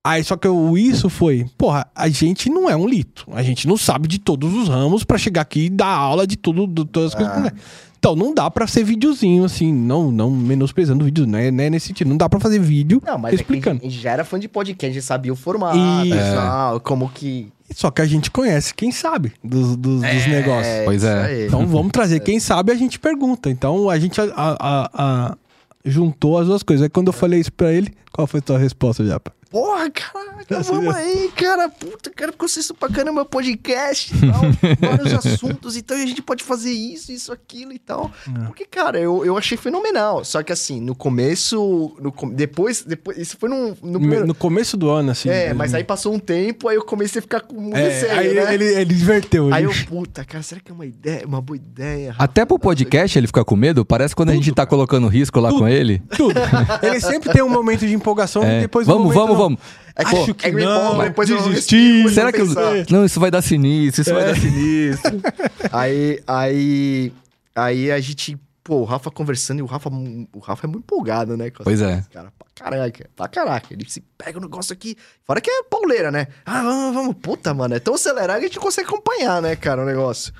[0.05, 3.25] Aí só que o isso foi, porra, a gente não é um lito.
[3.31, 6.35] A gente não sabe de todos os ramos pra chegar aqui e dar aula de
[6.35, 7.31] tudo, de todas as Ah.
[7.31, 7.51] coisas.
[7.97, 11.87] Então não dá pra ser videozinho assim, não, não menosprezando o vídeo, né, né, nesse
[11.87, 12.09] sentido.
[12.09, 13.81] Não dá pra fazer vídeo Não, mas é que a explicando.
[13.81, 16.17] gente já era fã de podcast, a gente sabia o formato, Isso.
[16.35, 17.47] tal, como que...
[17.75, 20.75] Só que a gente conhece quem sabe dos, dos, dos negócios.
[20.85, 21.21] Pois é.
[21.25, 21.47] aí.
[21.47, 23.49] Então vamos trazer quem sabe a gente pergunta.
[23.49, 25.37] Então a gente a- a- a-
[25.85, 26.83] juntou as duas coisas.
[26.83, 29.31] Aí quando eu falei isso pra ele, qual foi a tua resposta, Japa?
[29.53, 30.99] Porra, caraca, vamos né?
[30.99, 31.69] aí, cara.
[31.69, 34.41] Puta, quero que vocês pra caramba podcast e tal.
[34.89, 35.95] vários assuntos e tal.
[35.95, 38.11] E a gente pode fazer isso, isso, aquilo e tal.
[38.27, 38.45] É.
[38.47, 40.25] Porque, cara, eu, eu achei fenomenal.
[40.25, 41.95] Só que assim, no começo.
[42.01, 43.15] No, depois, depois.
[43.15, 44.33] Isso foi num- no, No, primeiro.
[44.33, 45.29] começo do ano, assim.
[45.29, 47.89] é, ele- mas aí passou um tempo, aí eu comecei a ficar com muito É,
[47.89, 48.53] receio, aí né?
[48.55, 49.53] ele, ele inverteu.
[49.53, 52.15] Aí ele- eu, puta, cara, será que é uma ideia, uma boa ideia?
[52.17, 53.85] Até pro podcast ele fica com medo?
[53.85, 56.01] Parece quando a gente tá colocando risco lá com ele.
[56.17, 56.33] Tudo.
[56.81, 58.57] Ele sempre tem um momento de empolgação É.
[58.57, 59.42] e depois um Vamos, momento vamos, não.
[59.43, 59.59] Vamos.
[59.95, 61.99] É que, Acho que é que não, depois eu desisti.
[61.99, 62.41] começo Será que.
[62.41, 62.47] eu-.
[62.89, 65.21] Não, isso vai dar sinistro, isso vai dar sinistro.
[65.71, 67.13] Aí, aí,
[67.55, 71.37] aí a gente, pô, o Rafa conversando e o Rafa, o Rafa é muito empolgado,
[71.37, 71.51] né?
[71.63, 72.03] Pois é.
[72.11, 73.67] Cara, pra caraca, pra caraca.
[73.71, 76.27] Ele se pega o negócio aqui, fora que é pauleira, né?
[76.45, 79.81] Ah, vamos, vamos, puta, mano, é tão acelerado que a gente consegue acompanhar, né, cara,
[79.83, 80.33] o negócio.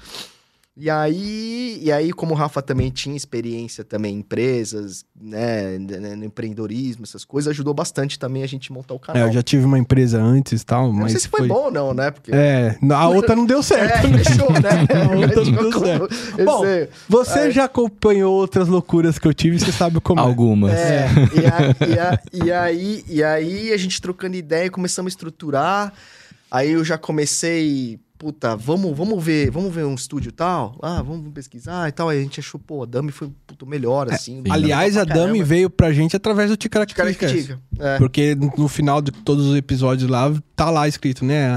[0.75, 6.15] E aí, e aí, como o Rafa também tinha experiência também em empresas, né, né,
[6.15, 9.27] no empreendedorismo, essas coisas, ajudou bastante também a gente montar o É, canal.
[9.27, 10.99] eu já tive uma empresa antes e tal, mas.
[11.01, 12.09] não sei se foi, bom ou não, né?
[12.09, 12.31] Porque...
[12.33, 14.03] É, a outra não deu certo.
[14.07, 14.23] É, né?
[14.23, 14.59] fechou, né?
[15.13, 16.43] A outra não deu certo.
[16.43, 16.63] Bom.
[17.07, 20.23] Você Aí- já acompanhou outras loucuras que eu tive, você sabe como é.
[20.23, 20.73] Algumas.
[20.73, 25.13] É, e, a- e a- e aí, e aí a gente trocando ideia, começamos a
[25.13, 25.93] estruturar.
[26.49, 30.78] Aí eu já comecei, puta, vamos, vamos ver, vamos ver um estúdio tal.
[30.82, 32.10] Ah, vamos pesquisar e tal.
[32.10, 34.38] Aí a gente achou, pô, a Dami foi puto melhor, assim.
[34.38, 34.52] sim.
[34.52, 37.60] Aliás, a Dami veio pra gente através do Cara, Ticaracatica.
[37.80, 37.97] É.
[37.97, 41.47] Porque no- final de todos os episódios lá, tá lá escrito, né?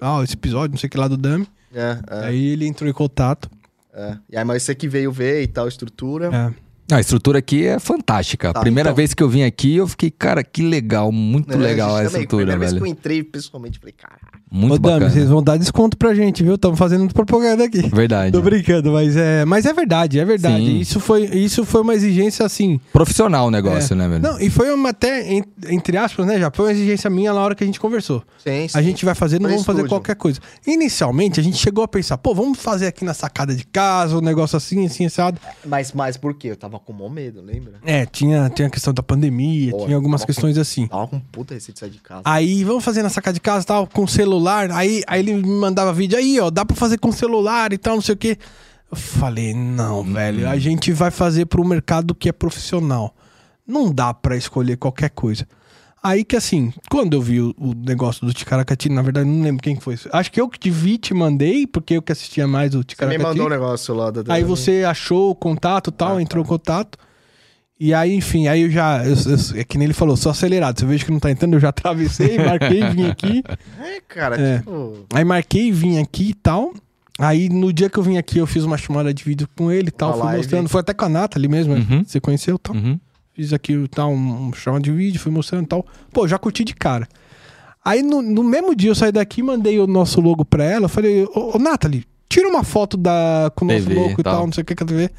[0.00, 1.46] Ah, esse episódio, não sei o que lá do Dami.
[1.74, 3.50] É, é, Aí ele entrou em contato.
[3.94, 4.16] é.
[4.30, 6.26] E aí, mas você que veio ver e tal, estrutura.
[6.34, 6.65] É.
[6.90, 8.52] A estrutura aqui é fantástica.
[8.52, 8.96] Tá, a primeira então.
[8.96, 12.06] vez que eu vim aqui, eu fiquei, cara, que legal, muito É, legal a gente
[12.12, 12.86] também, estrutura, Primeira vez que velho.
[12.88, 14.20] eu entrei pessoalmente, falei, caralho.
[14.48, 16.54] Muito Ô, Dami, vocês vão dar desconto pra gente, viu?
[16.54, 17.82] Estamos fazendo propaganda aqui.
[17.88, 18.30] Verdade.
[18.30, 20.64] Tô brincando, mas é, mas é verdade, é verdade.
[20.64, 20.78] Sim.
[20.78, 22.80] Isso foi, isso foi uma exigência assim.
[22.92, 24.22] Profissional o negócio, né, velho?
[24.22, 27.40] Não, e foi uma até, en- entre aspas, né, já foi uma exigência minha na
[27.40, 28.22] hora que a gente conversou.
[28.38, 28.78] Sim, sim.
[28.78, 29.96] A gente vai fazer, não Pra vamos fazer estúdio.
[29.96, 30.38] qualquer coisa.
[30.64, 34.20] Inicialmente, a gente chegou a pensar, pô, vamos fazer aqui na sacada de casa, um
[34.20, 35.40] negócio assim, assim, assado.
[35.66, 36.48] Mas, mas por quê?
[36.52, 37.74] Eu tava com maior medo, lembra?
[37.84, 40.86] É, tinha, tinha a questão da pandemia, Pô, tinha algumas tava com- questões assim.
[40.86, 42.22] Tava com puta receita de sair de casa.
[42.24, 44.70] Aí, vamos fazer na sacada de casa e tal, com celular.
[44.70, 47.94] Aí, aí ele me mandava vídeo aí, ó, dá pra fazer com celular e tal,
[47.96, 48.38] não sei o quê.
[48.90, 53.14] Eu falei, não, velho, a gente vai fazer pro mercado que é profissional.
[53.66, 55.46] Não dá pra escolher qualquer coisa.
[56.06, 59.62] Aí que assim, quando eu vi o, o negócio do Ticaracati, na verdade, não lembro
[59.62, 59.96] quem que foi.
[60.12, 62.78] Acho que eu que te vi, te mandei, porque eu que assistia mais o Você
[62.78, 63.22] me Ticaracati.
[63.24, 66.46] mandou um negócio lá da Aí você achou o contato e tal, Ah, entrou em
[66.46, 66.98] contato.
[67.78, 69.04] E aí, enfim, aí eu já.
[69.04, 70.78] eu- eu- é que nem ele falou, sou acelerado.
[70.78, 71.68] Se eu vejo que não tá entrando, eu já
[72.30, 73.42] atravessei, marquei, vim aqui.
[73.78, 74.58] É, cara, É.
[74.58, 75.04] tipo...
[75.12, 76.72] Aí marquei, vim aqui e tal.
[77.18, 79.88] Aí no dia que eu vim aqui, eu fiz uma chamada de vídeo com ele
[79.88, 80.10] e tal.
[80.10, 80.38] Uma fui live.
[80.38, 80.68] mostrando.
[80.68, 82.02] Foi até com a Nata ali mesmo, Uhum.
[82.06, 82.74] você conheceu e tal.
[82.76, 82.98] Uhum.
[83.36, 85.84] Fiz aqui tal, um, um chamada de vídeo, fui mostrando e tal.
[86.10, 87.06] Pô, já curti de cara.
[87.84, 90.88] Aí no, no mesmo dia eu saí daqui, mandei o nosso logo pra ela.
[90.88, 94.22] Falei, ô, ô Nathalie, tira uma foto da, com o nosso TV logo e e
[94.22, 94.34] tal.
[94.36, 95.12] tal, não sei o que, quer ver.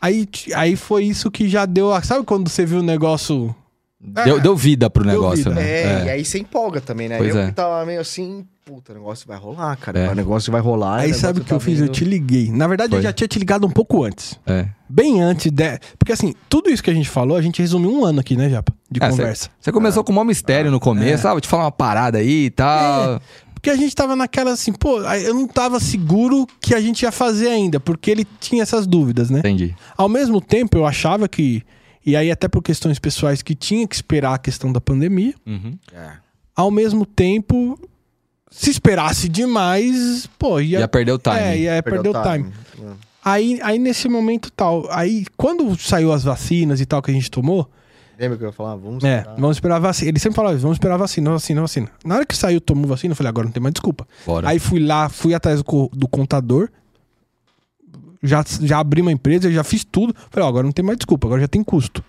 [0.00, 1.92] Aí, aí foi isso que já deu.
[1.92, 3.52] a- Sabe quando você viu o negócio?
[4.00, 5.54] Deu, deu vida pro Deu negócio, vida.
[5.56, 5.62] né?
[6.02, 7.18] É, e aí você empolga também, né?
[7.18, 7.46] Pois eu é.
[7.48, 9.98] que tava meio assim, puta, o negócio vai rolar, cara.
[9.98, 10.10] É.
[10.10, 11.00] O negócio vai rolar.
[11.00, 11.78] aí sabe o que eu tá fiz?
[11.78, 11.94] Eu vindo.
[11.94, 12.50] te liguei.
[12.50, 13.02] Na verdade, eu Foi.
[13.02, 14.38] já tinha te ligado um pouco antes.
[14.46, 14.68] É.
[14.88, 15.78] Bem antes de.
[15.98, 18.48] Porque assim, tudo isso que a gente falou, a gente resumiu um ano aqui, né,
[18.48, 18.72] Japa?
[18.90, 19.48] De É, conversa.
[19.60, 22.46] Você começou com o maior mistério no começo, ah, vou te falar uma parada aí
[22.46, 23.20] e tal.
[23.54, 27.12] Porque a gente tava naquela assim, pô, eu não tava seguro que a gente ia
[27.12, 29.38] fazer ainda, porque ele tinha essas dúvidas, né?
[29.38, 29.74] Entendi.
[29.96, 31.62] Ao mesmo tempo, eu achava que.
[32.04, 35.34] E aí, até por questões pessoais, que tinha que esperar a questão da pandemia.
[35.46, 35.78] Uhum.
[35.94, 36.10] É.
[36.56, 37.78] Ao mesmo tempo,
[38.52, 40.80] se esperasse demais, pô, ia.
[40.80, 41.36] Ia perder o time.
[41.36, 42.52] É, ia perder o time.
[42.80, 42.92] É.
[43.24, 44.86] Aí, aí, nesse momento tal.
[44.90, 47.68] Aí, quando saiu as vacinas e tal que a gente tomou,
[48.18, 48.76] Lembra que eu ia falar?
[48.76, 49.36] Vamos é, esperar.
[49.36, 50.08] vamos esperar a vacina.
[50.10, 51.88] Ele sempre falava, vamos esperar a vacina, vacina, vacina.
[52.04, 54.06] Na hora que saiu, tomou vacina, eu falei, agora não tem mais desculpa.
[54.26, 54.48] Bora.
[54.48, 56.68] Aí fui lá, fui atrás do, do contador,
[58.22, 60.14] já, já abri uma empresa, já fiz tudo.
[60.30, 62.04] Falei, ó, agora não tem mais desculpa, agora já tem custo.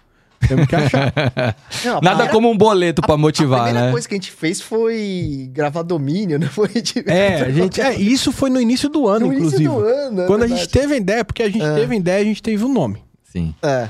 [0.48, 1.14] Temos que achar.
[1.86, 3.92] Não, a Nada primeira- como um boleto pra A motivar, primeira né?
[3.92, 6.48] coisa que a gente fez foi gravar domínio, né?
[6.48, 7.04] Foi de...
[7.08, 9.70] É, a gente, é, isso foi no início do ano, no início inclusive.
[9.70, 10.22] do ano.
[10.22, 10.62] é Quando a verdade.
[10.62, 11.74] gente teve a ideia, porque a gente É.
[11.76, 13.02] teve a ideia, a gente teve um nome.
[13.32, 13.54] Sim.
[13.62, 13.88] É.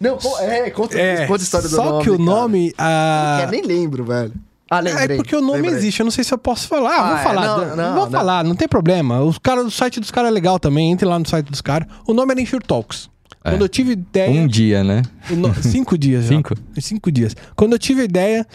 [0.00, 2.02] Não, é, conta, conta a história do só nome.
[2.04, 2.24] que o cara.
[2.24, 2.74] nome.
[2.76, 4.32] ah, Eu nem lembro, velho.
[4.70, 5.04] Ah, lembrei.
[5.04, 5.74] é porque o nome lembrei.
[5.78, 6.90] existe, eu não sei se eu posso falar.
[6.90, 7.46] Ah, Ah, vou é, falar.
[7.46, 8.10] não, não, vou não.
[8.10, 9.20] falar, não tem problema.
[9.22, 10.90] Os caras do site dos caras é legal também.
[10.90, 11.86] Entre lá no site dos caras.
[12.06, 13.08] O nome era Insure Talks.
[13.44, 13.50] É.
[13.50, 14.30] Quando eu tive ideia.
[14.30, 15.02] Um dia, né?
[15.30, 16.28] no- Cinco dias já.
[16.30, 16.54] Cinco?
[16.80, 17.36] Cinco dias.
[17.54, 18.46] Quando eu tive a ideia,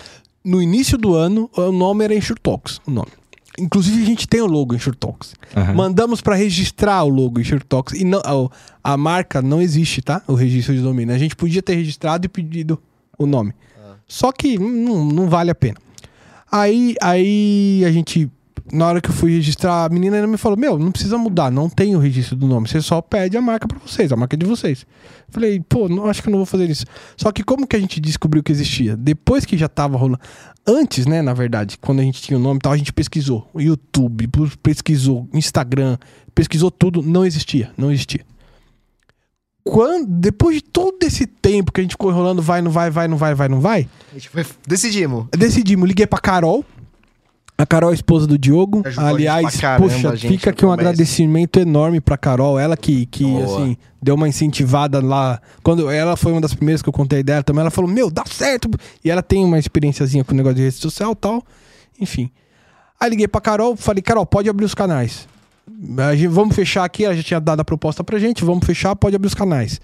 [0.43, 2.81] no início do ano, o nome era Talks.
[2.87, 3.09] O nome.
[3.59, 5.35] Inclusive, a gente tem o logo Talks.
[5.55, 5.73] Aham.
[5.73, 7.99] Mandamos para registrar o logo Talks.
[7.99, 8.19] E não,
[8.83, 10.23] a, a marca não existe, tá?
[10.27, 11.13] O registro de domínio.
[11.13, 12.81] A gente podia ter registrado e pedido
[13.17, 13.53] o nome.
[14.07, 15.77] Só que não, não vale a pena.
[16.51, 18.27] Aí, aí a gente,
[18.71, 21.51] na hora que eu fui registrar, a menina ainda me falou: Meu, não precisa mudar,
[21.51, 22.67] não tem o registro do nome.
[22.67, 24.85] Você só pede a marca pra vocês, a marca é de vocês.
[25.31, 26.85] Falei, pô, não, acho que eu não vou fazer isso.
[27.15, 28.97] Só que como que a gente descobriu que existia?
[28.97, 30.19] Depois que já tava rolando.
[30.65, 33.47] Antes, né, na verdade, quando a gente tinha o nome e tal, a gente pesquisou.
[33.55, 34.29] YouTube,
[34.61, 35.97] pesquisou, Instagram,
[36.33, 38.25] pesquisou tudo, não existia, não existia.
[39.63, 43.07] Quando, depois de todo esse tempo que a gente ficou enrolando, vai, não vai, vai,
[43.07, 44.45] não vai, vai, não vai, A gente foi...
[44.67, 45.27] Decidimos.
[45.31, 46.65] decidimos, liguei pra Carol.
[47.59, 48.83] A Carol é a esposa do Diogo.
[48.85, 50.79] Ajudou a gente Aliás, pra caramba, poxa, gente, fica aqui um começo.
[50.87, 52.57] agradecimento enorme pra Carol.
[52.57, 53.43] Ela que, que Boa.
[53.43, 55.41] assim, deu uma incentivada lá.
[55.61, 58.23] Quando ela foi uma das primeiras que eu contei dela também, ela falou: Meu, dá
[58.25, 58.69] certo.
[59.03, 61.43] E ela tem uma experiênciazinha com o negócio de rede social e tal.
[61.99, 62.31] Enfim.
[62.97, 65.27] Aí liguei pra Carol, falei: Carol, pode abrir os canais.
[65.97, 67.03] A gente- vamos fechar aqui.
[67.03, 68.45] Ela já tinha dado a proposta pra gente.
[68.45, 69.81] Vamos fechar, pode abrir os canais.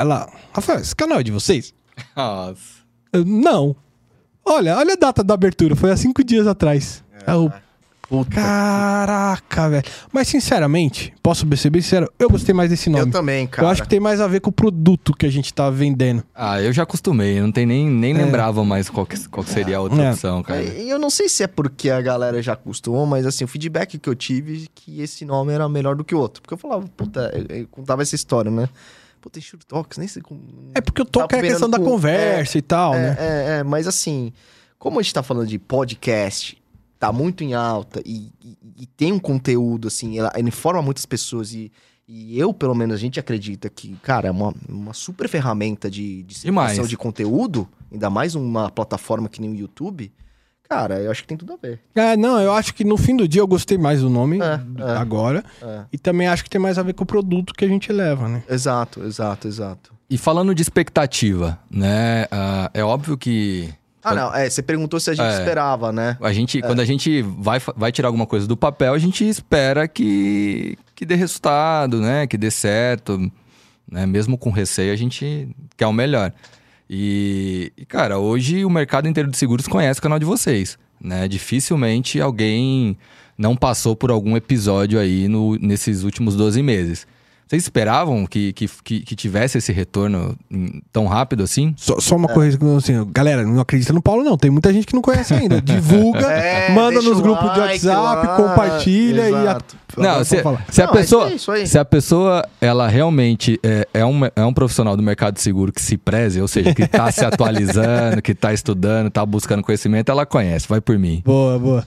[0.00, 1.74] Ela, Rafael, esse canal é de vocês?
[2.16, 2.80] Nossa.
[3.12, 3.76] Eu, não.
[4.50, 7.04] Olha, olha a data da abertura, foi há cinco dias atrás.
[7.26, 7.30] É.
[7.32, 7.52] Eu,
[8.28, 9.84] Caraca, velho.
[10.12, 13.04] Mas sinceramente, posso ser bem sincero, eu gostei mais desse nome.
[13.04, 13.68] Eu também, cara.
[13.68, 16.24] Eu acho que tem mais a ver com o produto que a gente tá vendendo.
[16.34, 18.18] Ah, eu já acostumei, eu não tem nem, nem É.
[18.24, 20.10] lembrava mais qual, que, qual que seria a outra É.
[20.10, 20.60] opção, cara.
[20.60, 23.96] E eu não sei se é porque a galera já acostumou, mas assim, o feedback
[23.96, 26.42] que eu tive é que esse nome era melhor do que o outro.
[26.42, 28.68] Porque eu falava, puta, eu, eu contava essa história, né?
[29.20, 30.70] Puta, tem Talks, nem sei como.
[30.74, 33.16] É porque o toque é a questão da com- conversa e tal, é, né?
[33.18, 34.32] É, é, mas assim,
[34.78, 36.56] como a gente tá falando de podcast,
[36.98, 41.04] tá muito em alta e, e- e tem um conteúdo, assim, ela, ele informa muitas
[41.04, 41.70] pessoas e,
[42.08, 46.22] e eu, pelo menos, a gente acredita que, cara, é uma, uma super ferramenta de,
[46.34, 50.12] circulação de conteúdo, ainda mais uma plataforma que nem o YouTube.
[50.70, 51.80] Cara, eu acho que tem tudo a ver.
[51.96, 54.60] É, não, eu acho que no fim do dia eu gostei mais do nome É,
[54.80, 54.96] é.
[54.96, 55.44] agora.
[55.60, 55.80] É.
[55.92, 58.28] E também acho que tem mais a ver com o produto que a gente leva,
[58.28, 58.40] né?
[58.48, 59.92] Exato, exato, exato.
[60.08, 62.26] E falando de expectativa, né?
[62.30, 63.68] ah, é óbvio que
[64.02, 65.38] Ah, não, é, você perguntou se a gente É.
[65.40, 66.16] esperava, né?
[66.20, 69.88] a gente, quando a gente vai, vai tirar alguma coisa do papel, a gente espera
[69.88, 72.28] que, que dê resultado, né?
[72.28, 73.18] Que dê certo.
[73.90, 74.06] Né?
[74.06, 76.32] Mesmo com receio, a gente quer o melhor.
[76.92, 80.76] E, e, cara, hoje o mercado inteiro de seguros conhece o canal de vocês.
[81.00, 81.28] Né?
[81.28, 82.98] Dificilmente alguém
[83.38, 87.06] não passou por algum episódio aí no, nesses últimos 12 meses.
[87.50, 91.74] Vocês esperavam que, que, que, que tivesse esse retorno em- tão rápido assim?
[91.76, 94.38] Só, só uma coisa, assim, galera, não acredita no Paulo, não.
[94.38, 95.58] Tem muita gente que não conhece ainda.
[95.60, 98.36] Divulga, É, manda nos grupos de like WhatsApp, lá.
[98.36, 99.34] compartilha e.
[99.34, 99.40] A...
[99.40, 99.76] Exato.
[99.96, 100.36] Não, se,
[100.70, 101.66] se a Não, é pessoa, isso aí, isso aí.
[101.66, 105.72] se a pessoa, ela realmente é, é, um, é um profissional do mercado de seguro
[105.72, 110.08] que se preze, ou seja, que tá se atualizando, que tá estudando, tá buscando conhecimento,
[110.12, 111.20] ela conhece, vai por mim.
[111.26, 111.84] Boa, boa.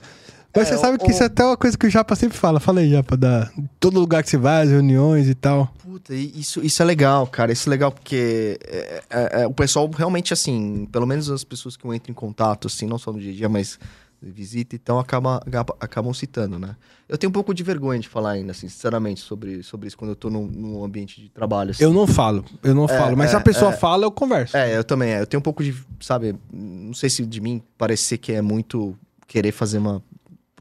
[0.56, 2.60] Mas É, você sabe que isso é até uma coisa que o Japa sempre fala.
[2.60, 5.72] Fala aí, Japa, da todo lugar que você vai, as reuniões e tal.
[5.82, 7.52] Puta, isso, isso é legal, cara.
[7.52, 11.76] Isso é legal porque é, é, é, o pessoal realmente, assim, pelo menos as pessoas
[11.76, 13.78] que eu entro em contato, assim, não só no dia a dia, mas
[14.22, 16.76] visita, então acaba, acaba- acabam citando, né?
[17.06, 20.12] Eu tenho um pouco de vergonha de falar ainda, assim, sinceramente, sobre, sobre isso quando
[20.12, 21.72] eu tô num, num ambiente de trabalho.
[21.72, 21.84] Assim.
[21.84, 23.16] Eu não falo, eu não falo.
[23.16, 23.76] Mas se a é, pessoa é.
[23.76, 24.56] fala, eu converso.
[24.56, 25.10] É, eu também.
[25.10, 25.20] é.
[25.20, 28.96] Eu tenho um pouco de, sabe, não sei se de mim parecer que é muito
[29.26, 30.02] querer fazer uma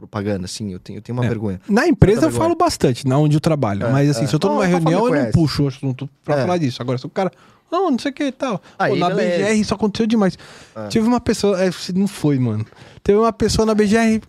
[0.08, 1.30] propaganda, assim, eu tenho, eu tenho uma É.
[1.30, 1.62] vergonha.
[1.70, 3.86] Na empresa Muita eu falo bastante, na onde eu trabalho.
[3.86, 4.28] É, mas assim, é.
[4.28, 6.42] se eu tô Não, numa reunião, eu não puxo o assunto pra É.
[6.42, 6.82] falar disso.
[6.82, 7.32] Agora, se o cara.
[7.72, 8.62] Não, não sei o que e tal.
[8.78, 9.46] Aí, Pô, na beleza.
[9.46, 10.38] BGR isso aconteceu demais.
[10.76, 10.88] É.
[10.89, 11.60] Tive uma pessoa.
[11.63, 12.66] É, não foi, mano.
[13.02, 14.22] Teve uma pessoa na BGR.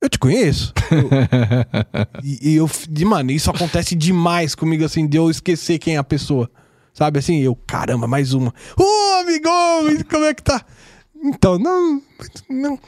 [0.00, 0.72] Eu te conheço.
[0.90, 1.10] Eu-
[2.24, 2.68] e, e eu.
[2.88, 6.50] de- Mano, isso acontece demais comigo, assim, de eu esquecer quem é a pessoa.
[6.92, 7.38] Sabe assim?
[7.40, 8.52] Eu, caramba, mais uma.
[8.76, 10.64] Ô, amigão, como é que tá?
[11.22, 12.02] Então, não.
[12.48, 12.78] Não.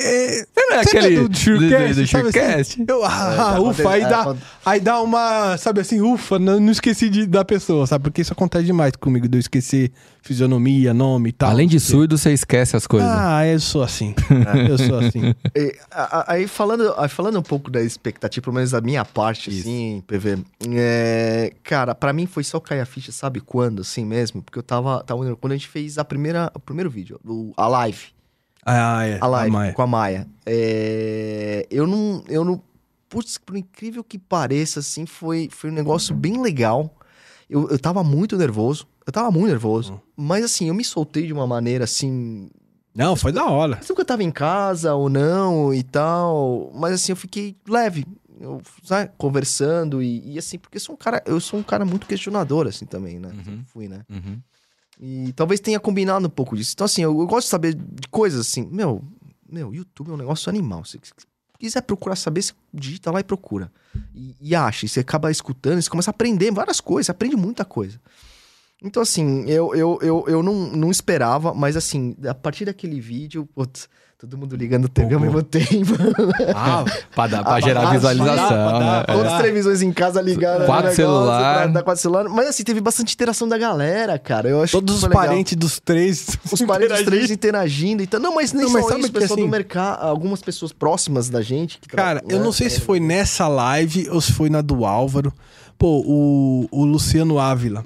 [0.00, 2.28] É, Não é aquele é do Surecast, do, do sabe
[2.60, 2.84] assim?
[2.88, 6.60] Eu, ah, É, ufa, aí é, dá, quando- aí dá uma, sabe assim, ufa, não,
[6.60, 8.04] não esqueci de, da pessoa, sabe?
[8.04, 9.90] Porque isso acontece demais comigo, de eu esquecer
[10.22, 11.50] fisionomia, nome e tal.
[11.50, 13.08] Além de surdo, você esquece as coisas.
[13.10, 14.14] Ah, eu sou assim.
[14.70, 15.34] eu sou assim.
[15.56, 19.04] E, a- a- aí falando, aí falando um pouco da expectativa, pelo menos da minha
[19.04, 19.60] parte, Isso.
[19.60, 20.38] assim, PV.
[20.76, 24.42] é, cara, pra mim foi só cair a ficha, sabe quando, assim mesmo?
[24.42, 27.66] Porque eu tava, tava quando a gente fez a primeira, o primeiro vídeo, o- a
[27.66, 28.16] live.
[28.70, 29.18] Ah, é.
[29.18, 29.72] A live Maia.
[29.72, 30.28] com a Maia.
[30.44, 32.22] É, eu não.
[32.28, 32.62] Eu não.
[33.08, 36.94] Putz, por incrível que pareça, assim, foi, foi um negócio bem legal.
[37.48, 38.86] Eu, eu tava muito nervoso.
[39.06, 39.94] Eu tava muito nervoso.
[39.94, 40.00] Hum.
[40.14, 42.50] Mas assim, eu me soltei de uma maneira assim.
[42.94, 43.80] Não, foi da hora.
[43.88, 46.70] Não que eu tava em casa ou não e tal.
[46.74, 48.04] Mas assim, eu fiquei leve.
[48.38, 51.22] Eu, sabe, conversando e, e assim, porque eu sou um cara.
[51.24, 53.28] Eu sou um cara muito questionador, assim, também, né?
[53.28, 53.44] Uhum.
[53.44, 54.04] Sempre Fui, né?
[54.10, 54.38] Uhum.
[55.00, 56.72] E talvez tenha combinado um pouco disso.
[56.74, 58.68] Então, assim, eu, eu gosto de saber de coisas assim.
[58.70, 59.02] Meu,
[59.48, 60.84] meu, YouTube é um negócio animal.
[60.84, 61.00] Se
[61.58, 63.70] quiser procurar saber, você digita lá e procura.
[64.14, 64.86] E, e acha.
[64.86, 67.06] E você acaba escutando, você começa a aprender várias coisas.
[67.06, 68.00] Você aprende muita coisa.
[68.82, 73.48] Então, assim, eu, eu, eu, eu não, não esperava, mas assim, a partir daquele vídeo,
[73.54, 75.94] putz, todo mundo ligando a TV ao mesmo tempo.
[76.54, 79.04] Ah, Pra, dar, pra Ah, gerar pra- visualização, pra dar- né?
[79.04, 80.66] pra Todas as televisões em casa ligaram.
[80.66, 81.72] Quatro no negócio, celular.
[81.72, 82.24] pra quatro celular.
[82.28, 84.48] Mas assim, teve bastante interação da galera, cara.
[84.48, 85.22] Eu acho todos os legal.
[85.22, 86.36] parentes dos três.
[86.50, 88.18] Os parentes dos três interagindo e tal.
[88.20, 90.72] Não, mas nem Não, só mas sabe isso, que, pessoal assim- do mercado, algumas pessoas
[90.72, 91.78] próximas da gente.
[91.88, 94.84] Cara, eu né, não sei se é, foi nessa live ou se foi na do
[94.84, 95.32] Álvaro.
[95.78, 97.84] Pô, o, o Luciano Ávila,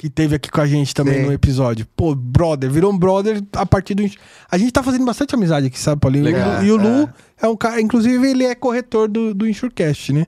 [0.00, 1.26] que teve aqui com a gente também Sim.
[1.26, 1.86] no episódio.
[1.94, 4.02] Pô, brother, virou um brother a partir do.
[4.50, 6.24] A gente tá fazendo bastante amizade aqui, sabe, Paulinho?
[6.24, 6.64] Legal.
[6.64, 7.06] E o Lu
[7.38, 7.46] é.
[7.46, 7.82] um cara.
[7.82, 10.24] Inclusive, ele é corretor do, do Insurecast, né?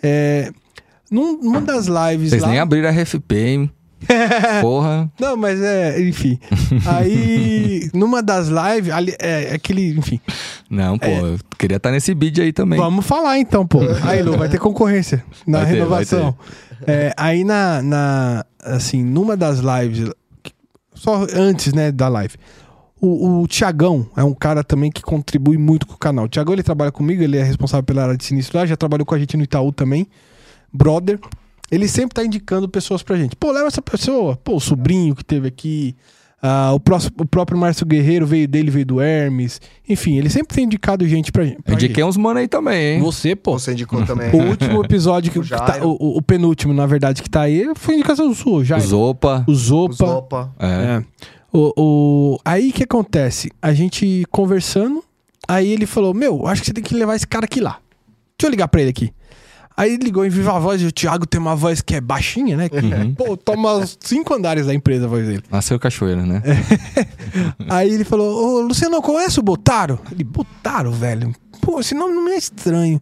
[0.00, 0.52] É.
[1.10, 2.48] Num, numa das lives Vocês lá.
[2.48, 3.70] nem abriram a RFP, hein?
[4.62, 5.10] Porra.
[5.18, 6.38] Não, mas é, enfim.
[6.86, 10.20] Aí, numa das lives, ali, é aquele, enfim.
[10.70, 12.78] Não, pô, eu queria estar nesse bid aí também.
[12.78, 13.80] Vamos falar então, pô.
[14.04, 16.36] Aí, Lu, vai ter concorrência na Vai ter, renovação.
[16.86, 20.10] É, aí na, na, assim, numa das lives,
[20.94, 22.36] só antes, né, da live,
[23.00, 26.26] o, o Tiagão é um cara também que contribui muito com o canal.
[26.26, 29.04] O Tiagão, ele trabalha comigo, ele é responsável pela área de sinistro lá, já trabalhou
[29.04, 30.06] com a gente no Itaú também.
[30.72, 31.18] Brother.
[31.70, 33.34] Ele sempre tá indicando pessoas pra gente.
[33.34, 34.36] Pô, leva essa pessoa.
[34.36, 35.96] Pô, o sobrinho que teve aqui.
[36.42, 39.60] Ah, o, próximo, o próprio Márcio Guerreiro veio dele, veio do Hermes.
[39.88, 42.94] Enfim, ele sempre tem indicado gente pra, gente- pra Eu indiquei uns mano aí também,
[42.96, 43.00] hein?
[43.00, 43.58] Você, pô.
[43.58, 44.30] Você indicou também.
[44.32, 45.88] O último episódio que, O que tá, Jairo.
[45.88, 48.76] o, o- o penúltimo, na verdade, que tá aí, foi indicação sua, já.
[48.76, 49.44] Os Opa.
[49.46, 50.04] O Os Zopa.
[50.04, 50.52] Opa.
[50.58, 50.66] É.
[50.66, 51.04] É.
[51.52, 53.50] O, o- Aí o que acontece?
[53.60, 55.04] A gente conversando,
[55.46, 57.78] aí ele falou: Meu, acho que você tem que levar esse cara aqui lá.
[58.38, 59.12] Deixa eu ligar pra ele aqui.
[59.76, 62.68] Aí ligou em viva voz e o Thiago tem uma voz que é baixinha, né?
[62.72, 63.14] Uhum.
[63.14, 65.42] Pô, toma cinco andares da empresa a voz dele.
[65.50, 66.42] Nasceu cachoeira, né?
[67.68, 69.98] Aí ele falou: Ô, Luciano, conhece o Botaro?
[70.10, 71.32] Ele, Botaro, velho?
[71.60, 73.00] Pô, esse nome não me é estranho.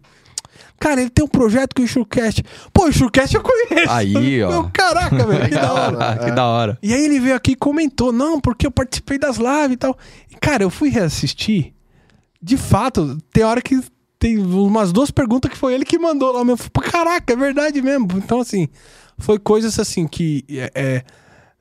[0.78, 2.42] Cara, ele tem um projeto com o Shurcast.
[2.72, 3.90] Pô, o Shurcast eu conheço.
[3.90, 4.48] Aí, ó.
[4.48, 6.18] Meu, caraca, velho, que da hora.
[6.24, 6.78] que da hora.
[6.83, 9.96] E aí ele veio aqui e comentou, não, porque eu participei das lives e tal.
[10.30, 11.74] E, cara, eu fui reassistir.
[12.42, 13.78] De fato, tem hora que
[14.20, 16.44] tem umas duas perguntas que foi ele que mandou lá.
[16.44, 18.06] Meu, caraca, é verdade mesmo.
[18.16, 18.68] Então, assim,
[19.18, 21.02] foi coisas assim que é, é,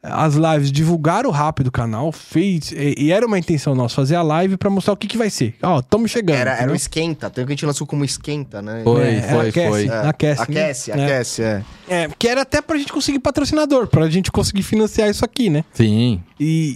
[0.04, 2.74] as lives divulgaram rápido o canal, fez.
[2.74, 5.30] E, e era uma intenção nossa fazer a live pra mostrar o que, que vai
[5.30, 5.56] ser.
[5.64, 6.36] Ó, estamos chegando.
[6.38, 6.76] Era, era o entendeu?
[6.76, 7.30] esquenta.
[7.30, 8.82] Tem que a gente lançou como esquenta, né?
[8.84, 9.88] Foi, É, foi, aquece, foi.
[9.88, 10.44] É, Aquece, né?
[10.44, 10.94] Aquece, É.
[10.94, 11.64] aquece, é.
[11.88, 15.64] É, que era até pra gente conseguir patrocinador, pra gente conseguir financiar isso aqui, né?
[15.74, 16.22] Sim.
[16.40, 16.76] E,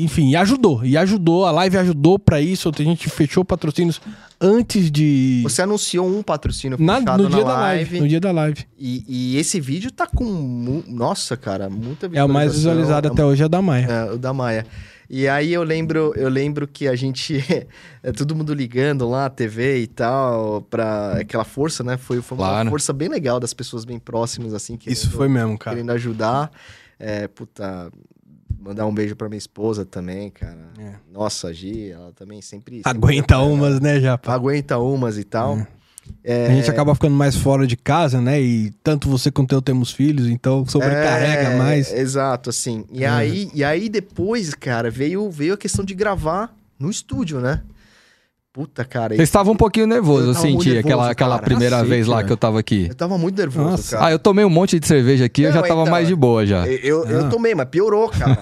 [0.00, 0.84] e- enfim, e ajudou.
[0.84, 2.70] E ajudou, a live ajudou pra isso.
[2.76, 4.00] A gente fechou patrocínios
[4.40, 5.40] antes de.
[5.44, 8.00] Você anunciou um patrocínio Na- fechado no dia na da live.
[8.00, 8.66] No dia da live.
[8.78, 10.24] E, e esse vídeo tá com.
[10.24, 13.86] mu- Nossa, cara, muita É o mais visualizado é até hoje, é o da Maia.
[13.86, 14.66] É, o da Maia.
[15.10, 17.42] E aí eu lembro, eu lembro que a gente.
[18.02, 21.96] é todo mundo ligando lá, a TV e tal, pra aquela força, né?
[21.96, 22.68] Foi, foi uma Claro.
[22.68, 25.76] força bem legal das pessoas bem próximas, assim, que Isso foi mesmo, cara.
[25.76, 26.50] querendo ajudar.
[27.00, 27.90] É, puta,
[28.60, 30.68] mandar um beijo pra minha esposa também, cara.
[30.78, 30.94] É.
[31.12, 32.76] Nossa, a Gi, ela também sempre.
[32.76, 34.32] sempre Aguenta apoia, umas, né, Japa?
[34.32, 35.58] Aguenta umas e tal.
[36.24, 38.40] É, A gente acaba ficando mais fora de casa, né?
[38.40, 41.92] E tanto você quanto eu temos filhos, então sobrecarrega É, mais.
[41.92, 42.84] Exato, assim.
[42.90, 43.08] E, É.
[43.08, 47.62] aí, e aí depois, cara, veio, veio a questão de gravar no estúdio, né?
[48.58, 49.14] Puta, cara.
[49.14, 51.42] Vocês estavam um pouquinho nervosos, eu, Eu senti, nervoso, aquela, aquela cara.
[51.44, 52.86] primeira Cacete, vez lá que eu tava aqui.
[52.88, 53.96] Eu tava muito nervoso, Nossa.
[53.96, 54.08] cara.
[54.08, 56.14] Ah, eu tomei um monte de cerveja aqui, eu Não, já tava então, mais de
[56.16, 56.66] boa já.
[56.66, 57.28] Eu, eu Ah.
[57.28, 58.36] tomei, mas piorou, cara.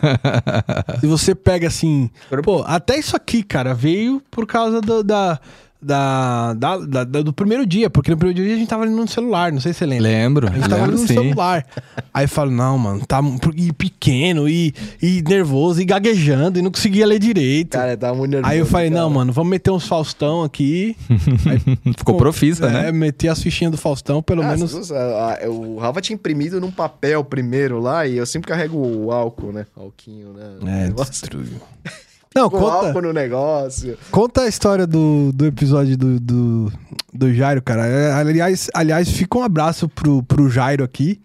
[1.00, 2.08] Se você pega assim.
[2.42, 5.38] Pô, até isso aqui, cara, veio por causa do- da,
[5.86, 8.92] da, da- da- da- do primeiro dia, porque no primeiro dia a gente tava ali
[8.92, 10.08] no celular, não sei se você lembra.
[10.10, 11.14] Lembro, A gente tava ali lembro no sim.
[11.14, 11.64] celular.
[12.12, 13.20] Aí eu falo, não, mano, tá
[13.54, 17.70] e pequeno, e, e nervoso, e gaguejando, e não conseguia ler direito.
[17.70, 18.52] Cara, tava muito nervoso.
[18.52, 19.00] Aí eu falei, cara.
[19.02, 20.96] não, mano, vamos meter uns Faustão aqui.
[21.96, 22.92] Ficou profissa, É, né?
[22.92, 24.72] meter as fichinhas do Faustão, pelo Ah, menos.
[24.74, 28.76] nossa, a- a- o Rafa tinha imprimido num papel primeiro lá e eu sempre carrego
[28.78, 29.66] o álcool, né?
[29.76, 30.90] Alquinho, né?
[30.96, 31.46] O É, destruiu.
[32.36, 33.96] Não, Com conta, no negócio.
[34.10, 36.72] conta a história do, do episódio do, do,
[37.12, 37.86] do Jairo, cara.
[37.86, 41.20] É, Aliás, aliás, fica um abraço pro, pro Jairo aqui.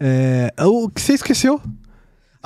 [0.00, 1.60] É, o que você esqueceu?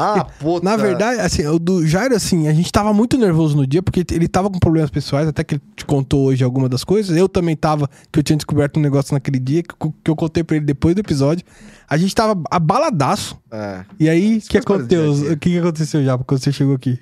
[0.00, 0.64] Ah, puta.
[0.64, 4.04] Na verdade, assim, o do Jairo, assim, a gente tava muito nervoso no dia, porque
[4.12, 7.16] ele tava com problemas pessoais, até que ele te contou hoje alguma das coisas.
[7.16, 10.14] Eu também tava, que eu tinha descoberto um negócio naquele dia, que, eu- que eu
[10.14, 11.44] contei pra ele depois do episódio.
[11.88, 13.36] A gente tava abaladaço.
[13.50, 13.80] É.
[13.98, 15.10] E aí, o que aconteceu?
[15.32, 16.96] O que, que aconteceu já quando você chegou aqui?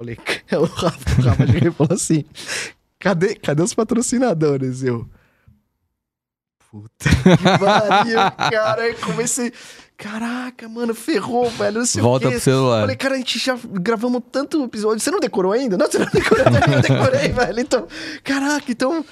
[0.00, 0.16] Falei,
[0.58, 2.24] o Rafa, o Rafa e falou assim:
[2.98, 4.82] cadê, cadê os patrocinadores?
[4.82, 5.06] Eu.
[6.70, 8.16] Puta que pariu,
[8.50, 8.82] cara.
[8.82, 9.52] Aí comecei.
[9.98, 11.80] Caraca, mano, ferrou, velho.
[11.80, 12.36] Não sei Volta o quê.
[12.36, 12.80] pro celular.
[12.80, 15.00] Falei, cara, a gente já gravamos tanto episódio.
[15.00, 15.76] Você não decorou ainda?
[15.76, 16.76] Não, você não decorou ainda.
[16.76, 17.60] Eu decorei, velho.
[17.60, 17.86] Então,
[18.24, 19.04] caraca, então.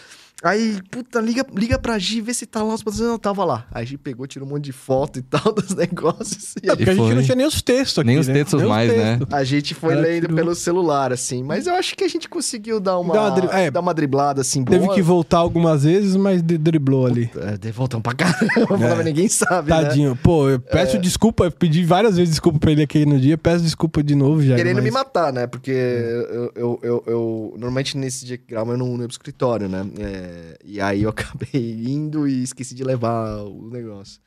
[0.42, 3.12] Aí, puta, liga, liga pra Gi, vê se tá lá os patrocinadores.
[3.12, 3.66] Não, tava lá.
[3.72, 6.54] Aí a Gi pegou, tirou um monte de foto e tal dos negócios.
[6.62, 8.06] E É, porque a gente não tinha nem os textos aqui.
[8.06, 8.34] Nem os né?
[8.34, 9.18] textos mais, né?
[9.32, 10.36] a gente foi Cara, lendo tirou.
[10.36, 11.42] pelo celular, assim.
[11.42, 13.70] Mas eu acho que a gente conseguiu dar uma, uma dri- é.
[13.70, 14.78] dar uma driblada, assim, boa.
[14.78, 17.28] Teve que voltar algumas vezes, mas driblou ali.
[17.36, 18.94] É, de voltão pra caramba, É.
[18.94, 19.82] mas ninguém sabe, né?
[19.82, 20.14] Tadinho.
[20.22, 23.64] Pô, eu peço desculpa, eu pedi várias vezes desculpa pra ele aqui no dia, peço
[23.64, 24.54] desculpa de novo já.
[24.54, 24.84] Querendo mas...
[24.84, 25.46] me matar, né?
[25.48, 29.12] Porque eu, eu, eu, eu- Normalmente nesse dia que gravo eu não não ia pro
[29.12, 29.84] escritório, né?
[29.98, 30.27] É,
[30.64, 34.20] e aí eu acabei indo e esqueci de levar o negócio.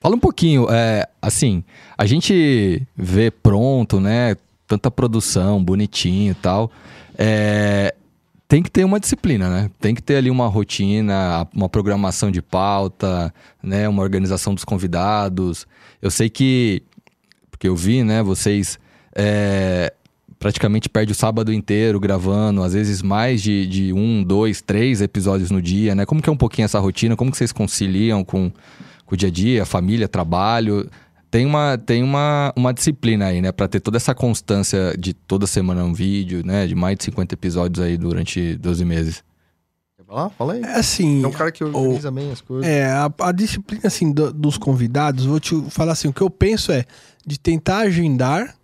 [0.00, 1.64] Fala um pouquinho, é, assim,
[1.96, 4.36] a gente vê pronto, né?
[4.66, 6.70] Tanta produção, bonitinho e tal.
[7.16, 7.94] É,
[8.46, 9.70] tem que ter uma disciplina, né?
[9.80, 13.32] Tem que ter ali uma rotina, uma programação de pauta,
[13.62, 13.88] né?
[13.88, 15.66] Uma organização dos convidados.
[16.02, 16.82] Eu sei que,
[17.50, 18.22] porque eu vi, né?
[18.22, 18.78] Vocês
[19.16, 19.92] é,
[20.44, 25.50] praticamente perdem o sábado inteiro gravando, às vezes mais de, de um, dois, três episódios
[25.50, 26.04] no dia, né?
[26.04, 27.16] Como que é um pouquinho essa rotina?
[27.16, 28.52] Como que vocês conciliam com,
[29.06, 30.86] com o dia a dia, família, trabalho?
[31.30, 33.52] Tem uma, tem uma, uma disciplina aí, né?
[33.52, 36.66] Pra ter toda essa constância de toda semana um vídeo, né?
[36.66, 39.24] De mais de 50 episódios aí durante 12 meses.
[39.96, 40.28] Quer falar?
[40.28, 40.60] Fala aí.
[40.62, 42.66] É assim, É um cara que organiza bem as coisas.
[42.70, 46.28] é, a, a disciplina assim, do- dos convidados, vou te falar assim, o que eu
[46.28, 46.84] penso é
[47.26, 48.54] de tentar agendar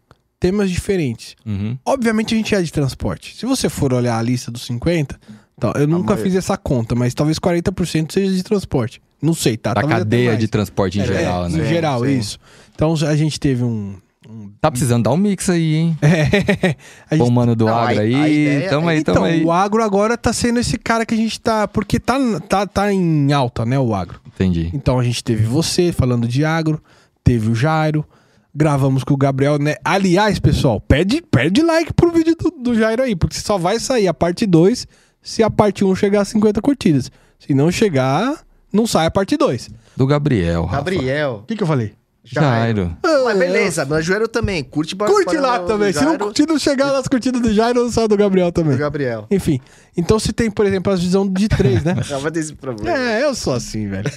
[0.41, 1.37] temas diferentes.
[1.47, 1.77] Uhum.
[1.85, 3.37] Obviamente a gente é de transporte.
[3.37, 5.21] Se você for olhar a lista dos 50,
[5.61, 6.25] tá, eu nunca maioria.
[6.25, 9.01] fiz essa conta, mas talvez 40% seja de transporte.
[9.23, 9.75] Não sei, tá?
[9.75, 11.59] Da Talvez cadeia de transporte em É, geral, é, né?
[11.63, 12.19] Em geral, sim.
[12.19, 12.39] isso.
[12.75, 13.95] Então a gente teve um.
[14.27, 15.99] um- Tá precisando dar um mix aí, hein?
[16.01, 16.77] É,
[17.11, 18.43] a Pô, gente mano do Não, a- Agra a aí.
[18.47, 19.45] ideia- tamo aí, então, tamo aí.
[19.45, 21.69] o agro agora tá sendo esse cara que a gente tá.
[21.69, 22.17] Porque tá,
[22.49, 23.79] tá, tá em alta, né?
[23.79, 24.19] O agro.
[24.27, 24.71] Entendi.
[24.73, 26.83] Então a gente teve você falando de agro,
[27.23, 28.07] teve o Jairo,
[28.55, 29.77] gravamos com o Gabriel, né?
[29.85, 34.09] Aliás, pessoal, pede, pede like pro vídeo do, do Jairo aí, porque só vai sair
[34.09, 34.87] a parte 2
[35.23, 37.11] se a parte 1 chegar a 50 curtidas.
[37.39, 38.43] Se não chegar,
[38.73, 39.71] não sai a parte 2.
[39.97, 40.65] Do Gabriel.
[40.65, 40.77] Rafa.
[40.77, 41.41] Gabriel.
[41.43, 41.95] O que, que eu falei?
[42.23, 42.97] Jairo.
[43.03, 44.63] Mas beleza, mas Joelho também.
[44.63, 45.93] Curte Curte lá também.
[45.93, 48.73] Se não, Jairo, se não chegar nas curtidas do Jairo, não sai do Gabriel também.
[48.73, 49.27] do Gabriel.
[49.31, 49.59] Enfim.
[49.97, 51.97] Então se tem, por exemplo, a visão de três, né?
[52.09, 52.97] Não vai ter esse problema.
[52.97, 54.11] É, eu sou assim, velho.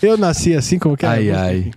[0.00, 1.08] Eu nasci assim, como que é?
[1.08, 1.70] Ai, ai.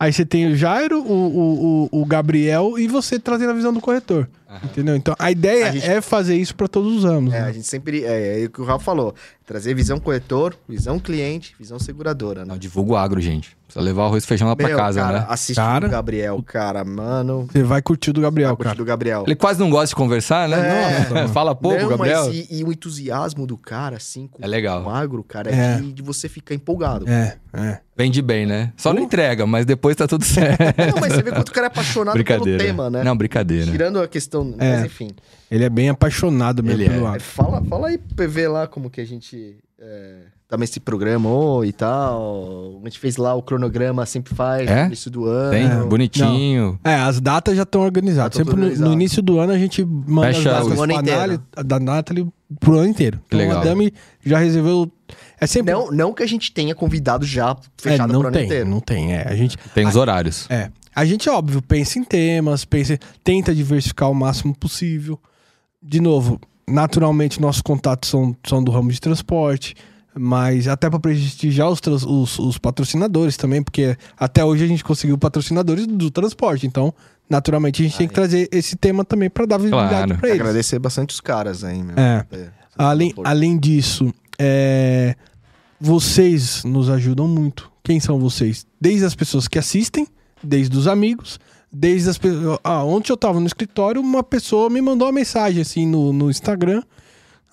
[0.00, 3.82] Aí você tem o Jairo, o, o, o, Gabriel e você trazendo a visão do
[3.82, 4.26] corretor.
[4.64, 4.96] Entendeu?
[4.96, 7.32] Então a ideia A gente- é fazer isso pra todos os anos.
[7.32, 7.46] É, né?
[7.48, 8.04] a gente sempre.
[8.04, 9.14] É, é o que o Rafa falou.
[9.46, 12.46] Trazer visão corretor, visão cliente, visão seguradora, né?
[12.50, 13.56] Não, divulga o agro, gente.
[13.66, 15.26] Precisa levar o arroz e feijão lá pra Meu, casa, cara, né?
[15.28, 15.86] Assiste Cara.
[15.86, 17.48] o Gabriel, cara, mano.
[17.50, 18.76] Você vai curtir o do Gabriel, Curte cara.
[18.76, 19.24] do Gabriel.
[19.26, 20.58] Ele quase não gosta de conversar, né?
[20.58, 21.08] É.
[21.14, 21.28] Nossa.
[21.34, 22.26] Fala pouco, Não, Gabriel.
[22.26, 24.84] mas e, e o entusiasmo do cara, assim, com É legal.
[24.84, 25.76] o agro, cara, é, É.
[25.76, 27.08] De, de você ficar empolgado.
[27.08, 27.78] É, é.
[27.96, 28.72] Vende bem, né?
[28.76, 30.58] Só não entrega, mas depois tá tudo certo.
[30.94, 33.04] Não, mas você vê quanto o cara é apaixonado pelo tema, né?
[33.04, 33.70] Não, brincadeira.
[33.70, 34.39] Tirando a questão.
[34.58, 34.76] É.
[34.76, 35.10] Mas enfim.
[35.50, 37.18] Ele é bem apaixonado mesmo Ele pelo é.
[37.18, 40.16] Fala, fala aí, PV, lá como que a gente é,
[40.48, 42.80] também se programou e tal.
[42.82, 44.82] A gente fez lá o cronograma, sempre faz, É?
[44.82, 45.50] no início do ano.
[45.50, 45.66] Tem?
[45.66, 45.84] É.
[45.84, 46.78] Bonitinho.
[46.84, 48.36] É, as datas já estão organizadas.
[48.36, 50.92] Já Sempre no, no início do ano a gente manda Fecha as datas o ano
[50.92, 51.42] inteiro.
[51.64, 52.26] da Nathalie
[52.58, 53.20] pro ano inteiro.
[53.26, 53.60] Então legal.
[53.60, 53.92] a Dami
[54.24, 54.90] já resolveu.
[55.40, 55.72] É sempre.
[55.72, 58.68] Não, não que a gente tenha convidado já é, fechado não pro ano tem, inteiro.
[58.68, 59.14] não tem.
[59.14, 60.46] É, a gente, Tem os horários.
[60.50, 60.70] É.
[60.94, 65.18] A gente, óbvio, pensa em temas, pensa, tenta diversificar o máximo possível.
[65.82, 69.74] De novo, naturalmente nossos contatos são, são do ramo de transporte,
[70.14, 74.82] mas até para prestigiar os, trans- os, os patrocinadores também, porque até hoje a gente
[74.84, 76.92] conseguiu patrocinadores do transporte, então
[77.28, 80.18] naturalmente a gente tem que trazer esse tema também para dar visibilidade Claro.
[80.18, 80.40] para eles.
[80.40, 81.96] Agradecer bastante os caras aí, meu.
[81.96, 82.26] É.
[82.32, 82.48] É.
[82.76, 84.12] Além, além disso,
[84.42, 85.14] É,
[85.80, 87.70] vocês nos ajudam muito.
[87.82, 88.66] Quem são vocês?
[88.80, 90.06] Desde as pessoas que assistem,
[90.42, 91.38] desde os amigos,
[91.72, 92.58] desde as pessoas.
[92.64, 96.30] Ah, ontem eu tava no escritório, uma pessoa me mandou uma mensagem assim no, no
[96.30, 96.82] Instagram.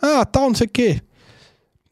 [0.02, 1.02] Ah, tal, não sei o quê.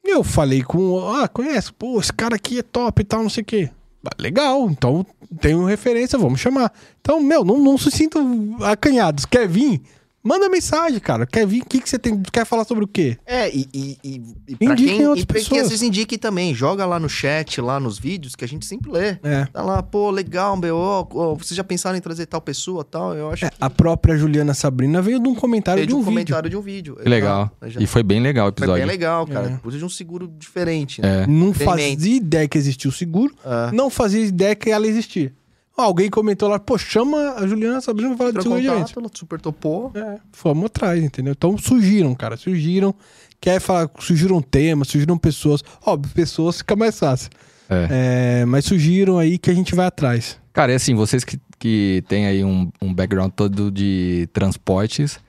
[0.03, 0.99] Eu falei com.
[1.15, 1.73] Ah, conhece?
[1.73, 3.69] Pô, esse cara aqui é top e tal, não sei o quê.
[4.05, 5.05] Ah, Legal, então
[5.39, 6.71] tenho referência, vamos chamar.
[7.01, 9.25] Então, meu, não, não se sintam acanhados.
[9.25, 9.81] Quer vir?
[10.25, 11.25] Manda mensagem, cara.
[11.27, 11.61] Quer vir?
[11.61, 12.19] O que, que você tem?
[12.33, 13.15] Quer falar sobre o quê?
[13.25, 15.61] É, e, e, e, e pra Indiquem quem, outras e pra quem pessoas.
[15.61, 18.91] às vezes indique também, joga lá no chat, lá nos vídeos, que a gente sempre
[18.91, 19.17] lê.
[19.23, 19.45] É.
[19.53, 23.13] Tá lá, pô, legal, meu, ó, ó, vocês já pensaram em trazer tal pessoa tal?
[23.13, 25.97] Eu acho É, que a própria Juliana Sabrina veio de um comentário veio de um,
[25.99, 26.11] vídeo.
[26.11, 26.95] comentário de um vídeo.
[26.95, 27.51] Que legal.
[27.67, 28.81] Já- E foi bem legal o Foi episódio.
[28.81, 29.47] bem legal, cara.
[29.47, 29.57] É.
[29.57, 31.23] Precisa de um seguro diferente, né?
[31.23, 31.27] É.
[31.27, 33.31] Não fazia ideia que existia o seguro.
[33.45, 33.71] É.
[33.71, 35.31] Não fazia ideia que ela existia.
[35.77, 38.99] Ó, Alguém comentou lá, pô, chama a Juliana Sabrina pra falar de seguro de contato,
[38.99, 39.91] ela super topou.
[39.93, 41.33] É, fomos atrás, entendeu?
[41.33, 42.95] Então surgiram, cara, surgiram.
[43.41, 45.61] Quer falar, surgiram temas, surgiram pessoas.
[45.85, 47.29] Óbvio, pessoas fica mais fácil.
[47.69, 48.41] É.
[48.41, 50.37] É, mas surgiram aí que a gente vai atrás.
[50.53, 55.19] Cara, é assim, vocês que, que têm aí um, um background todo de transportes,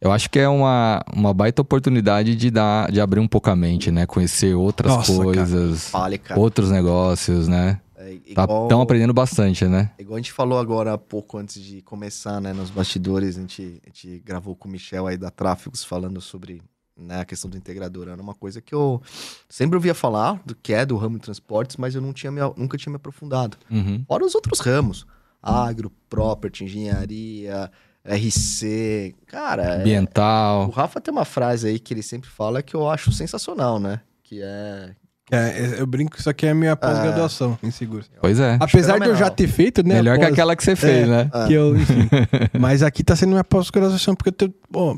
[0.00, 3.56] eu acho que é uma, uma baita oportunidade de dar, de abrir um pouco a
[3.56, 4.06] mente, né?
[4.06, 5.24] Conhecer outras Nossa, cara.
[5.24, 6.38] coisas, Fale, cara.
[6.38, 7.80] outros negócios, né?
[8.08, 9.90] É, Tá, igual, Estão aprendendo bastante, né?
[9.98, 12.52] igual a gente falou agora há pouco antes de começar, né?
[12.52, 16.62] Nos bastidores, a gente, a gente gravou com o Michel aí da Tráfegos falando sobre
[16.96, 18.08] né, a questão do integrador.
[18.08, 19.02] Era uma coisa que eu
[19.48, 22.40] sempre ouvia falar, do que é do ramo de transportes, mas eu não tinha me-
[22.56, 23.56] nunca tinha me aprofundado.
[23.70, 24.02] Uhum.
[24.08, 25.06] Fora os outros ramos.
[25.42, 27.70] Agro, property, engenharia,
[28.04, 29.14] RC.
[29.26, 30.70] Cara, é- o Ambiental.
[30.70, 34.00] Rafa tem uma frase aí que ele sempre fala que eu acho sensacional, né?
[34.22, 34.94] Que é.
[35.30, 38.08] É, eu brinco que isso aqui é a minha pós-graduação em seguros.
[38.20, 38.56] Pois é.
[38.60, 39.94] Apesar de eu já ter feito, né?
[39.96, 41.06] Melhor que pós- aquela que você fez, É.
[41.06, 41.30] né?
[41.48, 42.08] Que eu, enfim.
[42.58, 44.54] Mas aqui tá sendo minha pós-graduação, porque eu tenho.
[44.70, 44.96] Bom,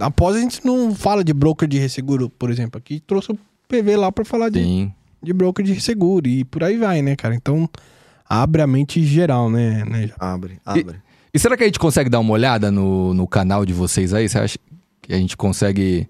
[0.00, 2.76] após a gente não fala de broker de resseguro, por exemplo.
[2.78, 4.92] Aqui trouxe o PV lá pra falar de, Sim.
[5.22, 7.34] de broker de resseguro e por aí vai, né, cara?
[7.34, 7.66] Então,
[8.28, 9.82] abre a mente geral, né?
[9.86, 10.10] né?
[10.18, 10.96] Abre, abre.
[11.32, 14.28] E será que a gente consegue dar uma olhada no, no canal de vocês aí?
[14.28, 14.58] Você acha
[15.00, 16.06] que a gente consegue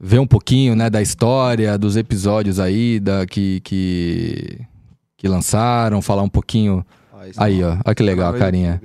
[0.00, 4.60] ver um pouquinho, né, da história, dos episódios aí, da, que, que,
[5.16, 6.84] que lançaram, falar um pouquinho.
[7.12, 7.76] Ah, Aí, ó.
[7.84, 8.80] Olha que legal, não é carinha.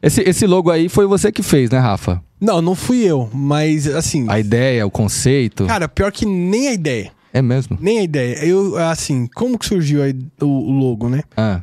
[0.00, 2.22] Esse, esse logo aí foi você que fez, né, Rafa?
[2.40, 4.26] Não, não fui eu, mas assim.
[4.28, 5.66] A ideia, o conceito.
[5.66, 7.12] Cara, pior que nem a ideia.
[7.32, 7.78] É mesmo?
[7.80, 8.44] Nem a ideia.
[8.44, 11.22] Eu, assim, como que surgiu a id- o, o logo, né?
[11.36, 11.62] Ah,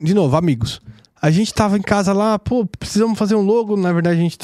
[0.00, 0.80] De novo, amigos.
[1.22, 3.76] A gente tava em casa lá, pô, precisamos fazer um logo.
[3.76, 4.36] Na verdade, a gente.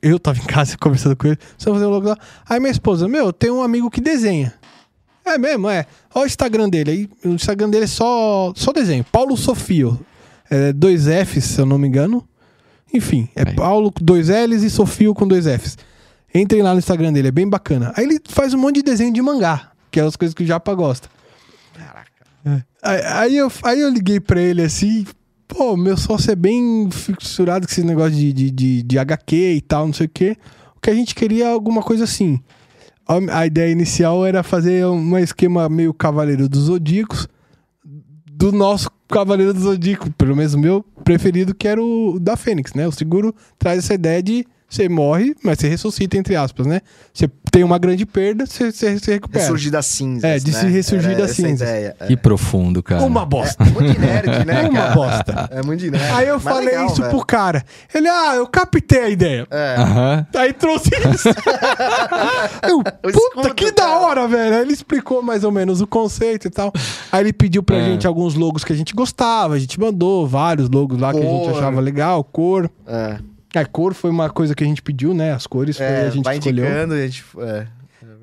[0.00, 2.16] Eu tava em casa conversando com ele, precisamos fazer um logo lá.
[2.48, 4.54] Aí minha esposa, meu, tem um amigo que desenha.
[5.26, 5.84] É mesmo, é.
[6.14, 6.90] Olha o Instagram dele.
[6.90, 9.04] Aí o Instagram dele é só, só desenho.
[9.04, 10.00] Paulo Sofio.
[10.50, 12.26] É dois Fs, se eu não me engano.
[12.92, 13.54] Enfim, é Aí.
[13.54, 15.76] Paulo com dois L's e Sofio com dois Fs.
[16.34, 17.92] Entrem lá no Instagram dele, é bem bacana.
[17.96, 20.46] Aí ele faz um monte de desenho de mangá, que é as coisas que o
[20.46, 21.08] Japa gosta.
[21.74, 22.62] Caraca.
[22.82, 25.06] Aí, aí eu, aí eu liguei pra ele assim,
[25.52, 29.60] pô, meu sócio é bem fissurado com esse negócio de, de, de, de HQ e
[29.60, 30.36] tal, não sei o quê.
[30.76, 32.40] O que a gente queria é alguma coisa assim.
[33.06, 37.28] A, a ideia inicial era fazer um esquema meio Cavaleiro dos Zodíacos,
[37.84, 42.72] do nosso Cavaleiro do Zodíaco, pelo menos o meu preferido, que era o da Fênix,
[42.74, 42.88] né?
[42.88, 46.80] O seguro traz essa ideia de você morre, mas você ressuscita, entre aspas, né?
[47.12, 49.44] Você tem uma grande perda, você, você recupera.
[49.44, 50.24] Ressurgir das cinzas.
[50.24, 50.58] É, de né?
[50.58, 51.68] se ressurgir das cinzas.
[51.68, 51.94] Ideia.
[52.00, 52.06] É.
[52.06, 53.02] que profundo, cara.
[53.04, 53.62] Uma bosta.
[53.62, 54.62] É muito de nerd, né?
[54.72, 55.50] Uma bosta.
[55.52, 56.12] É muito de nerd.
[56.14, 57.10] Aí eu Mas falei legal, isso velho.
[57.10, 57.62] pro cara.
[57.94, 59.46] Ele, ah, eu captei a ideia.
[59.50, 59.76] É.
[59.78, 60.26] Aham.
[60.34, 61.28] Aí trouxe isso.
[62.66, 64.54] eu, puta, escudo, que da hora, velho.
[64.56, 66.72] Aí ele explicou mais ou menos o conceito e tal.
[67.12, 67.84] Aí ele pediu pra É.
[67.84, 69.54] gente alguns logos que a gente gostava.
[69.54, 71.58] A gente mandou vários logos lá que a gente Cor.
[71.58, 72.24] achava legal.
[72.24, 72.70] Cor.
[72.86, 73.18] É.
[73.54, 75.32] É, cor foi uma coisa que a gente pediu, né?
[75.32, 76.64] As cores foi É, a gente vai escolheu.
[76.64, 77.24] indicando e a gente.
[77.38, 77.66] É.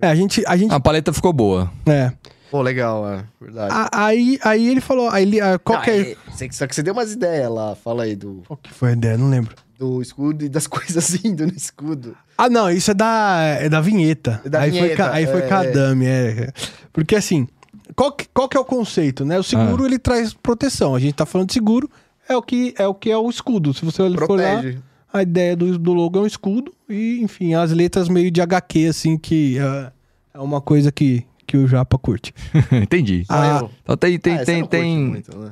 [0.02, 0.44] É, a gente...
[0.48, 1.72] A gente A paleta ficou boa.
[1.86, 2.12] é.
[2.50, 3.24] Pô, legal, é.
[3.40, 3.72] Verdade.
[3.72, 5.08] A- aí, aí ele falou...
[5.12, 6.12] Aí ele, ah, qual Não, que é...
[6.14, 8.94] é- Só que você deu umas ideias lá, fala aí, do, Qual que foi a
[8.94, 9.18] ideia?
[9.20, 9.56] Não lembro.
[9.78, 12.18] do escudo e das coisas indo no escudo.
[12.36, 14.42] Ah, não, isso é da, é da vinheta.
[14.44, 15.54] É da aí, Foi, vinheta, ca- aí foi é.
[15.54, 16.52] a é.
[16.92, 17.48] Porque assim,
[17.96, 19.38] qual que, qual que é o conceito, né?
[19.38, 20.96] O seguro, ele traz proteção.
[20.96, 21.88] A gente tá falando de seguro,
[22.28, 23.74] é o que é o, que é o escudo.
[23.76, 24.80] Se você for lá, Protege.
[25.12, 28.88] A ideia do, do logo é um escudo e, enfim, as letras meio de HQ,
[28.88, 29.92] assim, que é,
[30.34, 32.34] é uma coisa que, que o Japa curte.
[32.72, 33.26] Entendi.
[33.30, 33.72] Ah, eu.
[33.84, 35.06] Então tem, tem, Ah, você tem, não curte tem.
[35.08, 35.52] muito, né?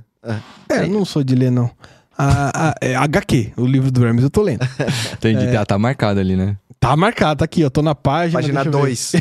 [0.69, 0.75] É.
[0.83, 1.69] É, não sou de ler, não.
[2.17, 4.61] A, a- é HQ, o livro do Hermes eu tô lendo.
[5.13, 5.45] Entendi.
[5.45, 5.51] É.
[5.53, 6.57] Tá, tá marcado ali, né?
[6.79, 8.39] Tá marcado, tá aqui, eu tô na página.
[8.39, 8.87] Página deixa eu ver.
[8.87, 9.11] 2.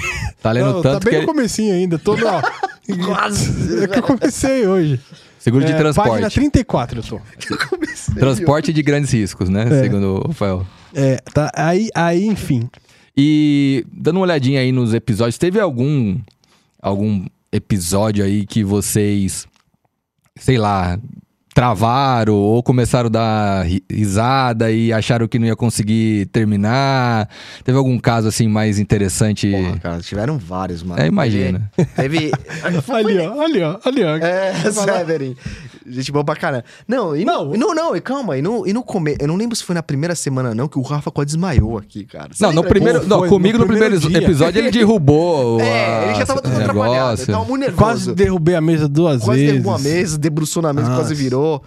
[0.42, 2.42] Tá lendo Não, tá tanto bem que no comecinho ainda, tô no, ó,
[3.06, 3.82] Quase.
[3.82, 5.00] É que eu comecei hoje.
[5.46, 6.34] Seguro de É, Página transporte.
[6.34, 7.20] 34 eu tô.
[8.18, 9.64] Transporte de grandes riscos, né?
[9.70, 9.82] É.
[9.82, 10.66] Segundo o Rafael.
[10.92, 12.68] É, tá, aí, aí, enfim.
[13.16, 16.18] E dando uma olhadinha aí nos episódios, teve algum
[16.82, 19.46] algum episódio aí que vocês,
[20.34, 20.98] sei lá,
[21.56, 27.30] travaram ou começaram a dar ri- risada e acharam que não ia conseguir terminar?
[27.64, 29.50] Teve algum caso assim mais interessante?
[29.50, 31.00] Porra, cara, tiveram vários, mano.
[31.00, 31.70] É, imagina.
[31.96, 32.30] Teve.
[32.92, 34.16] Ali, ó, ali, ó, ali, ó.
[34.18, 35.34] É, Severin.
[35.88, 36.64] Gente boa pra caramba.
[36.88, 37.74] Não, e não, Não.
[37.74, 39.16] não, e calma, e no, e no come...
[39.20, 42.04] eu não lembro se foi na primeira semana, não, que o Rafa quase desmaiou aqui,
[42.04, 42.30] cara.
[42.32, 46.14] Você Não, no primeiro, não, Foi comigo no no primeiro, episódio ele derrubou É, ele
[46.16, 47.22] já tava todo atrapalhado, negócio.
[47.24, 47.82] ele tava muito nervoso.
[47.82, 49.52] Quase derrubei a mesa duas Quase vezes.
[49.52, 51.00] derrubou a mesa, debruçou na mesa, Nossa.
[51.02, 51.62] quase virou.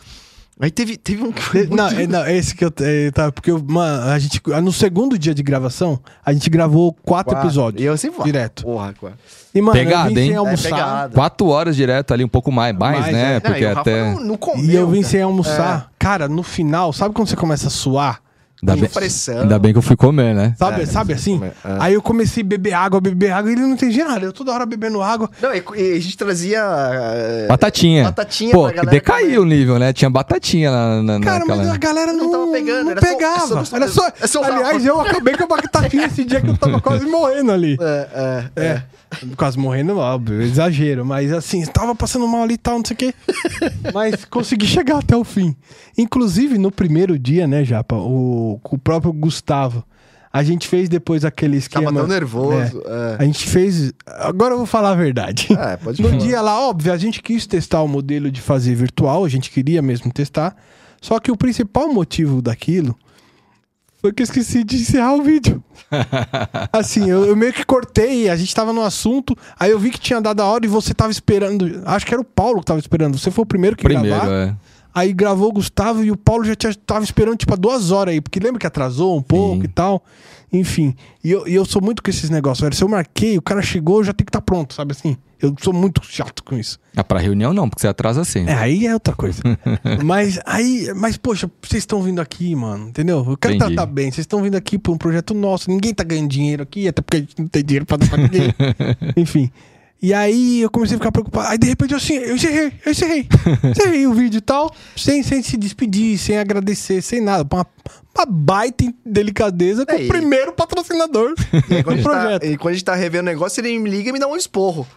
[0.62, 1.32] Aí teve, teve um.
[1.32, 2.74] Te- Não, é, não, esse que eu.
[2.82, 4.42] É, tá, porque eu- mano, a gente.
[4.62, 7.48] No segundo dia de gravação, a gente gravou quatro, Quatro.
[7.48, 7.82] episódios.
[7.82, 8.22] E eu sempre.
[8.26, 8.64] Direto.
[8.64, 9.14] Porra, cara.
[9.56, 10.28] E, mano, Pegada, eu vim hein?
[10.28, 10.70] sem É, almoçar.
[10.70, 11.14] pegada.
[11.16, 13.36] Quatro horas direto ali, um pouco mais, mais, Mais, né?
[13.38, 13.40] é.
[13.40, 14.14] Porque não, e o Rafa até.
[14.14, 15.12] não, não comeu, e eu vim cara.
[15.12, 15.92] sem almoçar.
[15.98, 18.20] Cara, no final, sabe quando você começa a suar?
[18.62, 19.40] Ainda Com bem, pressão.
[19.42, 20.54] ainda bem que eu fui comer, né?
[20.60, 21.42] Sabe, É, sabe assim?
[21.44, 21.52] é.
[21.80, 24.26] Aí eu comecei a beber água, beber água, e ele não entendia nada.
[24.26, 25.30] Eu toda hora bebendo água.
[25.42, 26.60] Não, e, e a gente trazia.
[26.62, 28.04] é, Batatinha.
[28.04, 29.40] Batatinha Pô, pra galera decaiu comer.
[29.40, 29.94] o nível, né?
[29.94, 31.58] Tinha batatinha na, na, Cara, naquela...
[31.64, 33.60] mas a galera não, Não tava pegando, não era só- pegava.
[33.62, 36.50] é só- era só, é só aliás, eu acabei com a batatinha esse dia que
[36.50, 37.78] eu tava quase morrendo ali.
[37.90, 38.84] É, é, É.
[39.36, 41.06] Quase morrendo, óbvio, exagero.
[41.06, 43.14] Mas assim, tava passando mal ali e tal, não sei o quê.
[43.94, 45.56] mas consegui chegar até o fim.
[45.98, 49.84] Inclusive, no primeiro dia, né, Japa, o, o próprio Gustavo,
[50.32, 51.86] a gente fez depois aquele esquema.
[51.86, 52.84] Tava tão nervoso.
[53.18, 53.92] A gente fez.
[54.06, 55.48] Agora eu vou falar a verdade.
[55.58, 56.22] É, é pode No falar.
[56.22, 59.82] dia lá, óbvio, a gente quis testar o modelo de fazer virtual, a gente queria
[59.82, 60.56] mesmo testar.
[61.02, 62.96] Só que o principal motivo daquilo
[64.02, 65.64] foi que eu esqueci de encerrar o vídeo.
[66.72, 70.00] assim, eu, eu meio que cortei, a gente tava no assunto, aí eu vi que
[70.00, 71.82] tinha dado a hora e você tava esperando.
[71.86, 73.18] Acho que era o Paulo que tava esperando.
[73.18, 74.32] Você foi o primeiro que Primeiro, gravar.
[74.32, 74.56] é.
[74.94, 78.14] Aí gravou o Gustavo e o Paulo já tinha, tava esperando, tipo, há duas horas
[78.14, 79.66] aí, porque lembra que atrasou um pouco Sim.
[79.66, 80.04] e tal.
[80.52, 80.96] Enfim.
[81.24, 82.76] E eu, e eu sou muito com esses negócios, velho.
[82.76, 85.16] Se eu marquei, o cara chegou, já tem que estar pronto, sabe assim?
[85.42, 86.78] Eu sou muito chato com isso.
[86.96, 88.52] Ah, pra reunião não, porque você atrasa sempre.
[88.52, 89.42] É, aí é outra coisa.
[90.04, 93.26] mas aí, mas poxa, vocês estão vindo aqui, mano, entendeu?
[93.26, 93.76] Eu quero Entendi.
[93.76, 94.12] tratar bem.
[94.12, 95.70] Vocês estão vindo aqui por um projeto nosso.
[95.70, 98.18] Ninguém tá ganhando dinheiro aqui, até porque a gente não tem dinheiro pra dar pra
[98.18, 98.54] ninguém.
[99.16, 99.50] Enfim.
[100.02, 101.48] E aí eu comecei a ficar preocupado.
[101.50, 103.28] Aí de repente eu assim, eu encerrei, eu encerrei.
[103.72, 107.48] encerrei o vídeo e tal, sem, sem se despedir, sem agradecer, sem nada.
[107.54, 107.68] Uma,
[108.16, 111.34] uma baita delicadeza com É, o primeiro patrocinador
[111.70, 112.46] E do tá, projeto.
[112.46, 114.38] e quando a gente tá revendo o negócio, ele me liga e me dá um
[114.38, 114.88] esporro.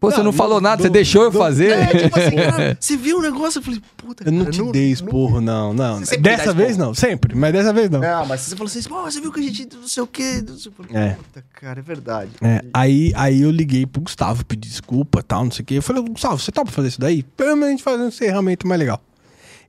[0.00, 1.70] Pô, você Não, não falou nada, você do- deixou eu do- fazer?
[1.72, 3.58] É, tipo assim, cara, você viu o negócio?
[3.58, 5.98] Eu falei, puta, Eu não cara, te dei esporro, não, não.
[5.98, 7.98] Você Dessa vez não, sempre, mas dessa vez não.
[7.98, 10.44] Não, mas você falou assim, pô, você viu que a gente não sei o quê.
[10.46, 10.96] Não sei o quê.
[10.96, 11.08] É.
[11.14, 12.30] Puta, cara, é verdade.
[12.40, 15.74] É, aí, aí eu liguei pro Gustavo, pedi desculpa tal, não sei o quê.
[15.74, 17.24] Eu falei, Gustavo, você topa fazer isso daí?
[17.36, 19.00] Pelo menos a gente fazer um encerramento mais legal.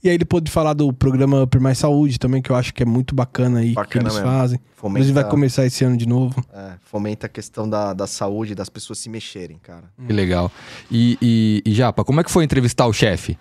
[0.04, 2.84] E aí ele pôde falar do programa Por Mais Saúde também, que eu acho que
[2.84, 4.30] é muito bacana aí que Bacana eles mesmo.
[4.30, 4.60] fazem.
[4.76, 6.42] Fomenta, Inclusive vai começar esse ano de novo.
[6.54, 9.84] é, fomenta a questão da, da saúde, das pessoas se mexerem, cara.
[10.08, 10.50] Que legal.
[10.90, 13.38] E, e, e Japa, como é que foi entrevistar o chefe?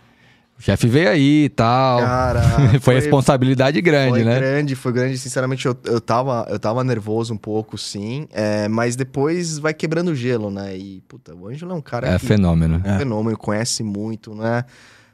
[0.58, 2.00] O chefe veio aí e tal.
[2.00, 2.42] Cara,
[2.82, 4.40] foi, responsabilidade grande, foi né?
[4.40, 5.16] grande, foi grande.
[5.16, 8.26] Sinceramente, eu, eu, tava, eu tava nervoso um pouco, sim.
[8.32, 10.76] é, mas depois vai quebrando o gelo, né?
[10.76, 12.82] E, puta, o Ângelo é um cara É que fenômeno.
[12.84, 12.98] É.
[12.98, 14.64] fenômeno, conhece muito, né?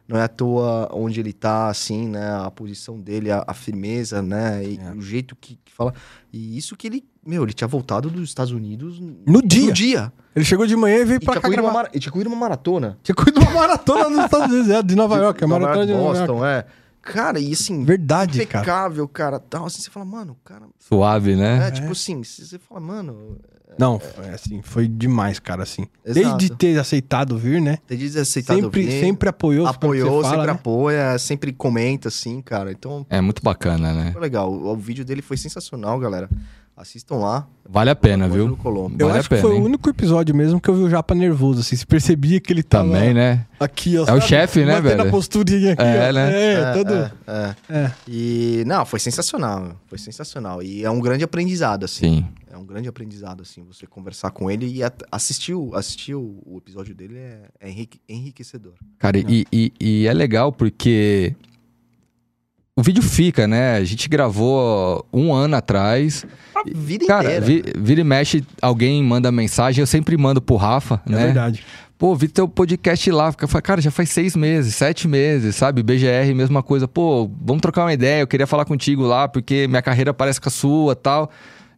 [0.06, 2.30] Não é à toa onde ele tá, assim, né?
[2.44, 4.62] A posição dele, a, a firmeza, né?
[4.64, 4.90] E É.
[4.92, 5.94] o jeito que, que fala.
[6.32, 9.66] E isso que ele, meu, ele tinha voltado dos Estados Unidos No dia.
[9.66, 10.12] No dia.
[10.36, 11.72] Ele chegou de manhã e veio E pra cá gravar.
[11.72, 12.98] mara- e tinha corrido uma maratona.
[13.04, 16.04] Tinha corrido uma maratona nos Estados Unidos, é, de Nova York, Nova maratona de York,
[16.04, 16.32] Nova York.
[16.32, 16.66] Boston, é.
[17.00, 18.62] Cara, e assim, Verdade, cara.
[18.64, 19.38] impecável, cara.
[19.38, 20.66] Tal, assim, você fala, mano, o cara.
[20.78, 21.68] Suave, né?
[21.68, 23.38] É, tipo assim, você fala, mano.
[23.78, 25.86] Não, é assim, foi demais, cara, assim.
[26.04, 26.36] Exato.
[26.36, 27.78] Desde ter aceitado vir, né?
[27.86, 29.66] Tem de aceitado Sempre, vir, sempre apoiou.
[29.66, 30.52] apoiou, fala, sempre né?
[30.52, 32.70] apoia, sempre comenta, assim, cara.
[32.72, 34.12] Então, É muito bacana, né?
[34.12, 34.52] foi legal.
[34.52, 36.28] O, o vídeo dele foi sensacional, galera.
[36.76, 37.46] Assistam lá.
[37.68, 38.56] Vale a pena, viu?
[38.56, 38.96] Colombo.
[38.98, 39.62] Eu Vale a acho que pena, foi hein?
[39.62, 41.76] o único episódio mesmo que eu vi o Japa nervoso, assim.
[41.76, 43.46] Se percebia que ele tava Também, né?
[43.60, 44.04] aqui, ó.
[44.06, 45.08] É o chefe, né, Mantendo velho?
[45.08, 46.12] a posturinha aqui, É, ó.
[46.12, 46.52] né?
[46.52, 46.92] É, todo...
[46.92, 47.54] é, é.
[47.70, 47.92] É.
[48.08, 49.76] E, não, foi sensacional.
[49.86, 50.60] Foi sensacional.
[50.64, 52.16] E é um grande aprendizado, assim.
[52.16, 52.26] Sim.
[52.50, 54.80] É um grande aprendizado, assim, você conversar com ele e
[55.12, 58.74] assistir, o- assistir o, episódio dele é, é enrique- enriquecedor.
[58.98, 61.34] Cara, e, e, e é legal porque
[62.76, 63.76] o vídeo fica, né?
[63.76, 66.26] A gente gravou um ano atrás.
[66.54, 67.44] A vida Cara, inteira.
[67.46, 71.24] vi- vira e mexe, alguém manda mensagem, eu sempre mando pro Rafa, É né?
[71.26, 71.64] verdade.
[71.96, 73.30] Pô, vi teu podcast lá.
[73.30, 75.82] Fica- Cara, já faz seis meses, sete meses, sabe?
[75.82, 76.88] BGR, mesma coisa.
[76.88, 78.22] Pô, vamos trocar uma ideia.
[78.22, 81.30] Eu queria falar contigo lá, porque minha carreira parece com a sua tal.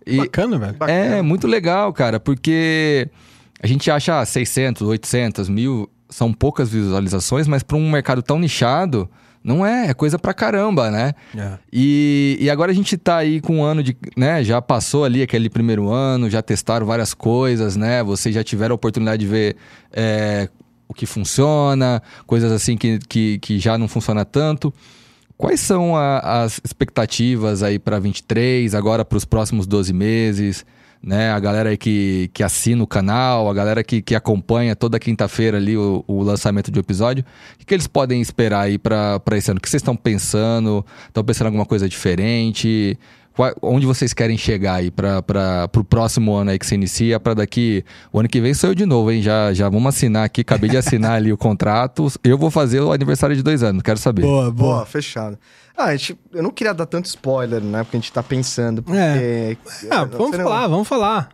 [0.06, 0.74] E Bacana, velho.
[0.74, 0.98] Bacana.
[1.16, 3.08] é muito legal, cara, porque
[3.62, 8.38] a gente acha ah, 600, 800, mil, são poucas visualizações, mas para um mercado tão
[8.38, 9.10] nichado,
[9.46, 11.14] Não é, é coisa pra caramba, né?
[11.36, 11.52] É.
[11.72, 13.96] E, e agora a gente tá aí com um ano de.
[14.16, 14.42] né?
[14.42, 18.02] Já passou ali aquele primeiro ano, já testaram várias coisas, né?
[18.02, 19.56] Vocês já tiveram a oportunidade de ver
[19.92, 20.48] é,
[20.88, 24.74] o que funciona, coisas assim que, que, que já não funciona tanto.
[25.36, 30.64] Quais são a- as expectativas aí para 23, agora para os próximos 12 meses?
[31.06, 31.30] Né?
[31.30, 35.56] A galera aí que, que assina o canal, a galera que, que acompanha toda quinta-feira
[35.56, 37.24] ali o, o lançamento de um episódio.
[37.54, 39.58] O que, que eles podem esperar aí para esse ano?
[39.58, 40.84] O que vocês estão pensando?
[41.06, 42.98] Estão pensando em alguma coisa diferente?
[43.36, 47.20] Qua- onde vocês querem chegar aí para o próximo ano aí que se inicia?
[47.20, 47.84] Para daqui.
[48.12, 49.22] O ano que vem sou eu de novo, hein?
[49.22, 50.40] Já, já vamos assinar aqui.
[50.40, 52.08] Acabei de assinar ali o contrato.
[52.24, 54.22] Eu vou fazer o aniversário de dois anos, quero saber.
[54.22, 54.74] Boa, boa.
[54.76, 55.38] Boa, fechado.
[55.76, 57.84] Ah, a gente, eu não queria dar tanto spoiler, né?
[57.84, 58.82] Porque a gente tá pensando.
[58.82, 59.56] Porque, É.
[59.90, 61.28] Ah, Não, vamos você não- falar, vamos falar.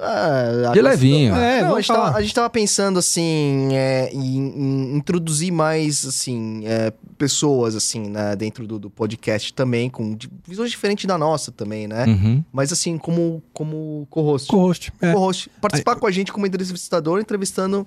[0.00, 1.32] Ah, a De levinho.
[1.34, 2.16] questão- É, não, a, vamos gente tava, falar.
[2.18, 8.36] a gente tava pensando assim é, em, em introduzir mais assim é, pessoas assim né,
[8.36, 12.04] dentro do, do podcast também com visões diferentes da nossa também, né?
[12.06, 12.44] Uhum.
[12.52, 14.92] Mas assim como como co-host, Co-host.
[15.00, 15.12] É.
[15.12, 17.84] co-host, participar com a gente como entrevistador, entrevistando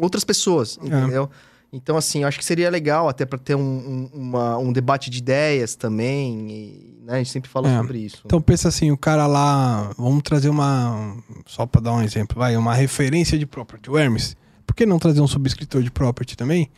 [0.00, 1.28] outras pessoas, entendeu?
[1.72, 5.10] Então, assim, eu acho que seria legal até para ter um, um, uma- um debate
[5.10, 6.50] de ideias também.
[6.50, 7.76] e, né, a gente sempre fala É.
[7.78, 8.22] sobre isso.
[8.24, 11.14] Então pensa assim, o cara lá, vamos trazer uma,
[11.46, 14.36] só pra dar um exemplo, vai, uma referência de property, o Hermes.
[14.66, 16.70] Por que não trazer um subscritor de property também?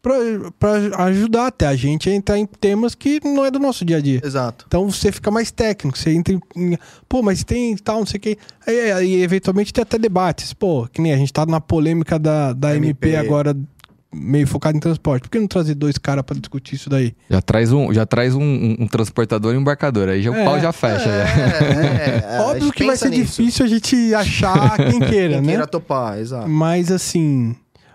[0.00, 3.96] Pra ajudar até a gente a entrar em temas que não é do nosso dia
[3.96, 4.20] a dia.
[4.24, 4.64] Exato.
[4.68, 6.78] Então você fica mais técnico, você entra em.
[7.08, 8.38] Pô, mas tem tal, não sei o quê.
[8.66, 10.52] Aí, aí, eventualmente tem até debates.
[10.54, 13.16] Pô, que nem a gente tá na polêmica da, da MP, MP.
[13.16, 13.56] agora,
[14.12, 15.22] meio focado em transporte.
[15.22, 17.14] Por que não trazer dois caras pra discutir isso daí?
[17.28, 20.08] Já traz um, já traz um, um- um transportador e um embarcador.
[20.08, 20.42] Aí já, É.
[20.42, 21.04] o pau já fecha.
[21.04, 21.10] já.
[21.12, 23.42] É, é, a Óbvio que vai ser nisso.
[23.42, 25.48] difícil a gente achar quem queira, Quem né?
[25.48, 26.48] queira topar, exato.
[26.48, 27.54] Mas assim,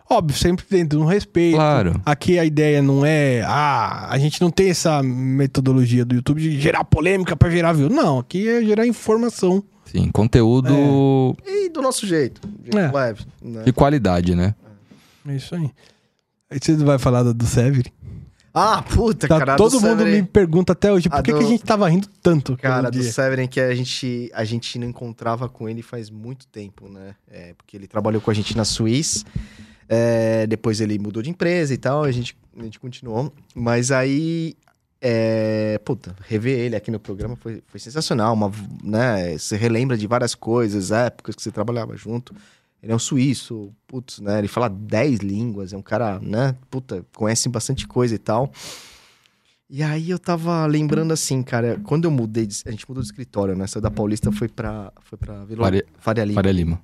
[0.09, 1.55] óbvio, sempre dentro de um respeito.
[1.55, 1.99] Claro.
[2.05, 6.59] Aqui a ideia não é, ah, a gente não tem essa metodologia do YouTube de
[6.59, 7.89] gerar polêmica pra gerar view.
[7.89, 9.64] Não, aqui é gerar informação.
[9.86, 12.91] Sim, conteúdo E do nosso jeito, de É.
[12.91, 13.26] leve.
[13.41, 13.64] Né?
[13.64, 14.53] de qualidade, né?
[15.28, 15.70] É isso aí.
[16.62, 17.91] Você vai falar do, do Severi?
[18.56, 19.56] Ah, puta, Tá, cara.
[19.56, 21.64] todo do mundo Severin- me pergunta até hoje, por A que, do- que a gente
[21.64, 22.56] tava rindo tanto?
[22.58, 23.12] Cara, do dia?
[23.12, 27.16] Severin que a gente, a gente não encontrava com ele faz muito tempo, né?
[27.32, 29.26] É, porque ele trabalhou com a gente na Suíça.
[29.89, 33.34] é, depois ele mudou de empresa e tal, a gente, a gente continuou.
[33.56, 34.56] Mas aí,
[35.01, 38.34] é, puta, rever ele aqui no programa foi, foi sensacional.
[38.34, 38.51] Uma,
[38.84, 42.34] né, você relembra de várias coisas, épocas que você trabalhava junto.
[42.84, 44.39] Ele é um suíço, putz, né?
[44.39, 46.53] Ele fala 10 línguas, é um cara, né?
[46.69, 48.51] Puta, conhece bastante coisa e tal.
[49.69, 53.07] E aí eu tava lembrando assim, cara, quando eu mudei, de- a gente mudou de
[53.07, 53.65] escritório, né?
[53.67, 56.36] Saiu da Paulista, foi pra, foi pra Vila Faria- Faria Lima.
[56.36, 56.81] Faria Lima.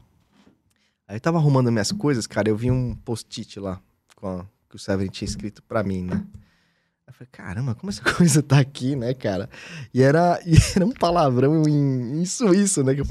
[1.08, 3.80] Aí eu tava arrumando minhas coisas, cara, eu vi um post-it lá,
[4.16, 6.24] com a- que o Severin tinha escrito pra mim, né?
[7.08, 9.50] Eu falei, caramba, como essa coisa tá aqui, né, cara?
[9.94, 12.96] E era, e era um palavrão em, em suíço, né?
[12.96, 13.06] Que eu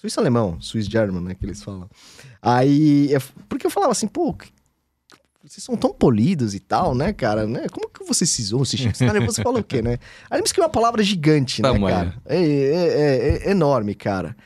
[0.00, 0.60] Falei, alemão.
[0.60, 1.88] Swiss German, né, que eles falam.
[2.42, 4.36] Aí, eu- porque eu falava assim, pô,
[5.42, 7.66] vocês são tão polidos e tal, né, cara, né?
[7.70, 8.92] Como que vocês se zoam, se xingam?
[9.26, 9.98] Você fala o quê, né?
[10.30, 11.96] Aí ele me uma palavra gigante, né, Tamanho.
[11.96, 12.22] cara?
[12.24, 12.88] É, é-
[13.44, 14.36] é- é enorme, cara.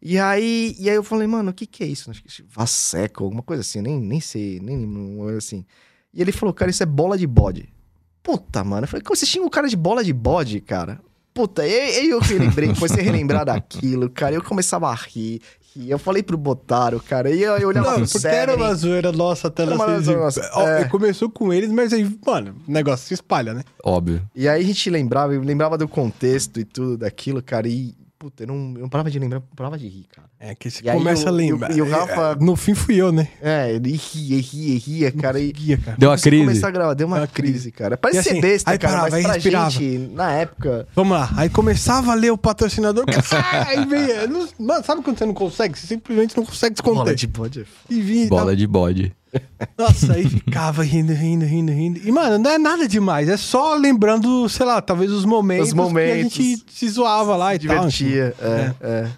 [0.00, 2.10] E aí, e aí eu falei, mano, o que que é isso?
[2.10, 2.14] É
[2.48, 5.64] Vasseco, alguma coisa assim, nem, nem sei, nem uma coisa assim.
[6.12, 7.68] E ele falou, cara, isso é bola de bode.
[8.22, 8.84] Puta, mano.
[8.84, 11.00] Eu falei, como você xinga o cara de bola de bode, cara?
[11.38, 14.34] Puta, e aí eu relembrei, comecei a relembrar daquilo, cara.
[14.34, 15.40] Eu começava a rir,
[15.72, 15.88] rir.
[15.88, 17.30] Eu falei pro Botaro, cara.
[17.30, 20.68] E eu, eu olhava Não, pro porque era uma zoeira nossa até zoeira nossa, Ó,
[20.68, 20.84] é.
[20.86, 23.62] Começou com eles, mas aí, mano, o negócio se espalha, né?
[23.84, 24.20] Óbvio.
[24.34, 27.68] E aí a gente lembrava, eu lembrava do contexto e tudo daquilo, cara.
[27.68, 30.26] E, puta, eu não, eu não parava de lembrar, eu parava de rir, cara.
[30.40, 31.70] É que você E aí começa o- a lembrar.
[31.76, 33.28] e o- o É, Rafa- é, No fim fui eu, né?
[33.40, 35.38] É, ele ria, ria, ria, cara.
[35.38, 35.96] E Guia, cara.
[35.96, 36.44] Deu uma crise.
[36.44, 37.72] começar a gravar, deu uma Deu uma crise, crise.
[37.72, 37.96] cara.
[37.96, 39.70] Parece assim, ser besta, aí cara, parava, aí mas pra respirava.
[39.70, 40.88] gente, na época...
[40.96, 41.30] Vamos lá.
[41.36, 43.04] Aí começava a ler o patrocinador.
[43.68, 44.26] aí vinha.
[44.26, 45.78] não- Mano, sabe quando você não consegue?
[45.78, 47.14] Você simplesmente não consegue se Bola conter.
[47.14, 49.12] de bode é E vinha Bola de bode.
[49.76, 52.00] Nossa, aí ficava rindo, rindo, rindo, rindo.
[52.04, 53.28] E, mano, não é nada demais.
[53.28, 56.32] É só lembrando, sei lá, talvez os momentos, Os momentos.
[56.34, 57.86] que a gente se zoava lá e tal.
[57.86, 58.04] enfim.
[58.06, 58.34] divertia.
[58.40, 59.08] é, é.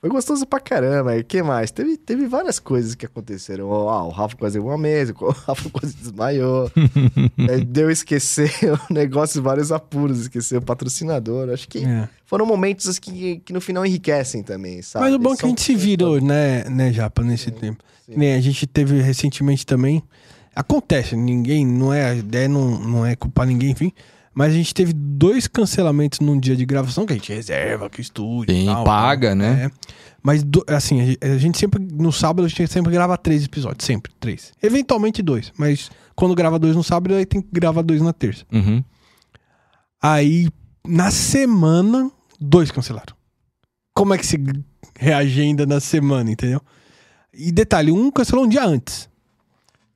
[0.00, 1.16] Foi gostoso pra caramba.
[1.16, 1.70] E o que mais?
[1.70, 3.70] Teve, teve várias coisas que aconteceram.
[3.88, 6.68] Ah, o Rafa quase uma mesa, o Rafa quase desmaiou.
[7.48, 8.50] é, deu esquecer
[8.90, 11.50] o negócio, vários apuros, esquecer o patrocinador.
[11.50, 12.08] Acho que É.
[12.26, 15.04] foram momentos assim, que, que no final enriquecem também, sabe?
[15.04, 17.84] Mas o bom é que a gente se virou, né, né, Japa, nesse tempo.
[18.06, 18.14] Sim.
[18.16, 20.02] Nem a gente teve recentemente também.
[20.54, 23.92] Acontece, ninguém, não é, a ideia não, não é culpar ninguém, enfim.
[24.34, 28.00] Mas a gente teve dois cancelamentos num dia de gravação, que a gente reserva, que
[28.00, 28.54] estúdio.
[28.54, 29.66] Sim, tal, paga, né?
[29.66, 29.70] É.
[30.22, 33.44] Mas, do- assim, a gente- a gente sempre, no sábado, a gente sempre grava três
[33.44, 33.84] episódios.
[33.84, 34.52] Sempre, três.
[34.62, 35.52] Eventualmente dois.
[35.58, 38.44] Mas quando grava dois no sábado, aí tem que gravar dois na terça.
[38.52, 38.82] Uhum.
[40.02, 40.48] Aí,
[40.86, 43.14] na semana, dois cancelaram.
[43.94, 44.38] Como é que se
[44.98, 46.60] reagenda na semana, entendeu?
[47.34, 49.08] E detalhe, um cancelou um dia antes.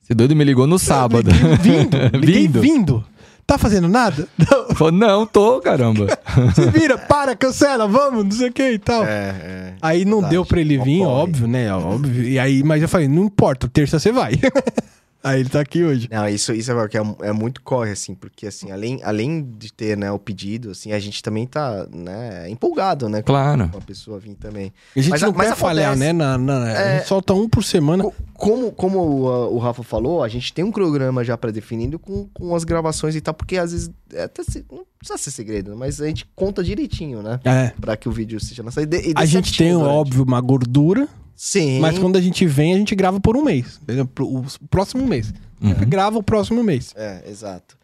[0.02, 1.30] Esse doido me ligou no sábado.
[1.30, 1.96] Liguei vindo.
[2.18, 2.60] Liguei Vindo.
[2.60, 3.04] vindo.
[3.46, 4.26] Tá fazendo nada?
[4.36, 4.74] Não.
[4.74, 6.06] Falou, não, tô, caramba.
[6.54, 9.04] Se vira, para, cancela, vamos, não sei o que e tal.
[9.04, 9.74] É, é.
[9.80, 10.30] Aí não Verdade.
[10.32, 11.72] deu pra ele vir, óbvio, né?
[11.72, 12.24] Óbvio.
[12.24, 14.32] E aí, mas eu falei, não importa, terça você vai.
[15.26, 16.08] aí ele tá aqui hoje.
[16.10, 19.72] Não, isso, isso é, que é, é muito corre, assim, porque, assim, além, além de
[19.72, 23.22] ter, né, o pedido, assim, a gente também tá, né, empolgado, né?
[23.22, 23.68] Claro.
[23.70, 24.72] Com a pessoa vir também.
[24.94, 26.12] A gente Mas não a- mas quer falhar, né?
[26.12, 26.98] Na, na- A É.
[26.98, 28.04] gente solta um por semana.
[28.04, 32.26] Co- Como, como o, o Rafa falou, a gente tem um programa já pré-definido com,
[32.34, 35.74] com as gravações e tal, porque às vezes, é até se- não precisa ser segredo,
[35.76, 37.40] mas a gente conta direitinho, né?
[37.44, 37.72] É.
[37.80, 38.92] Pra que o vídeo seja lançado.
[38.94, 39.88] E e A gente tem, durante.
[39.90, 41.78] óbvio, uma gordura, Sim.
[41.80, 43.78] mas quando a gente vem, a gente grava por um mês.
[44.20, 45.32] O próximo mês.
[45.62, 45.90] Sempre Uhum.
[45.90, 46.92] grava o próximo mês.
[46.96, 47.76] É, exato.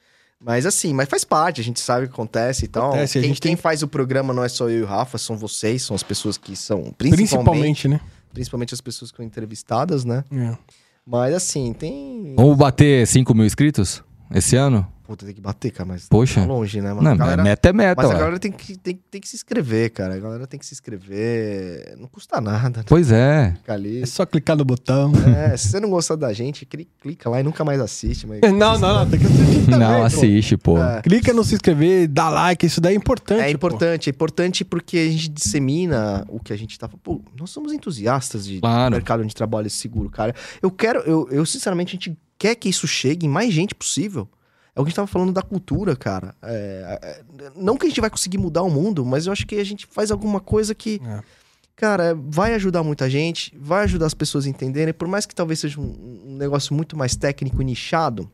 [0.44, 2.88] Mas assim, mas faz parte, a gente sabe o que acontece e tal.
[2.88, 4.86] Acontece, a quem, gente quem tem- faz o programa não é só eu e o
[4.86, 8.00] Rafa, são vocês, são as pessoas que são, principalmente, Principalmente, né?
[8.32, 10.24] principalmente as pessoas que são entrevistadas, né?
[10.32, 10.56] É.
[11.06, 12.34] Mas assim, tem.
[12.36, 14.02] Vamos bater 5 mil inscritos
[14.34, 14.86] esse ano?
[15.12, 16.40] Puta, tem que bater, cara, mas Poxa.
[16.40, 17.02] tá longe, né, mano?
[17.02, 18.18] Não, A galera- meta é meta, Mas a ué.
[18.18, 20.14] galera tem que, tem, tem que se inscrever, cara.
[20.14, 21.94] A galera tem que se inscrever.
[21.98, 22.84] Não custa nada, né?
[22.86, 23.54] Pois é.
[24.02, 25.12] É só clicar no botão.
[25.36, 28.26] É, se você não gostar da gente, cli- clica lá e nunca mais assiste.
[28.26, 28.40] Mas...
[28.52, 29.10] Não, não, não.
[29.10, 29.78] Tem que assistir também.
[29.80, 30.04] Não, pô.
[30.04, 30.78] assiste, pô.
[30.78, 31.02] É.
[31.02, 33.40] Clica no se inscrever, dá like, isso daí é importante.
[33.42, 33.50] É pô.
[33.50, 36.88] importante, é importante porque a gente dissemina o que a gente tá.
[36.88, 38.94] Pô, nós somos entusiastas de Claro.
[38.94, 40.34] mercado de trabalho seguro, cara.
[40.62, 44.26] Eu quero, eu, eu sinceramente, a gente quer que isso chegue em mais gente possível.
[44.74, 46.34] É o que a gente tava falando da cultura, cara.
[46.42, 49.56] É, é, não que a gente vai conseguir mudar o mundo, mas eu acho que
[49.56, 51.22] a gente faz alguma coisa que, É.
[51.76, 55.60] cara, vai ajudar muita gente, vai ajudar as pessoas a entenderem, por mais que talvez
[55.60, 58.30] seja um, um negócio muito mais técnico e nichado.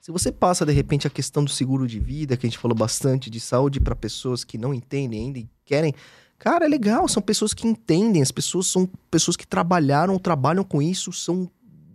[0.00, 2.76] Se você passa, de repente, a questão do seguro de vida, que a gente falou
[2.76, 5.94] bastante, de saúde para pessoas que não entendem ainda e querem.
[6.38, 10.80] Cara, é legal, são pessoas que entendem, as pessoas são pessoas que trabalharam, trabalham com
[10.80, 11.50] isso, são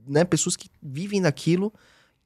[0.07, 1.73] né, pessoas que vivem daquilo,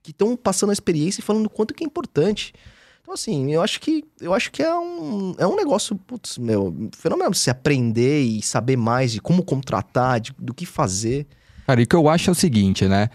[0.04, 2.54] que estão passando a experiência e falando o quanto que é importante.
[3.02, 6.89] Então, assim, eu acho que eu acho que é um, é um negócio, putz, meu,
[6.95, 11.26] fenomenal se aprender e saber mais de como contratar, de- do que fazer.
[11.66, 13.10] Cara, e o que eu acho é o seguinte, né?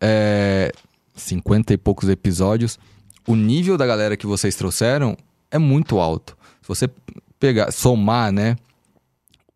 [0.00, 0.72] É,
[1.14, 2.78] 50 e poucos episódios.
[3.26, 5.16] O nível da galera que vocês trouxeram
[5.50, 6.36] é muito alto.
[6.62, 6.88] Se você
[7.38, 8.56] pegar, somar, né?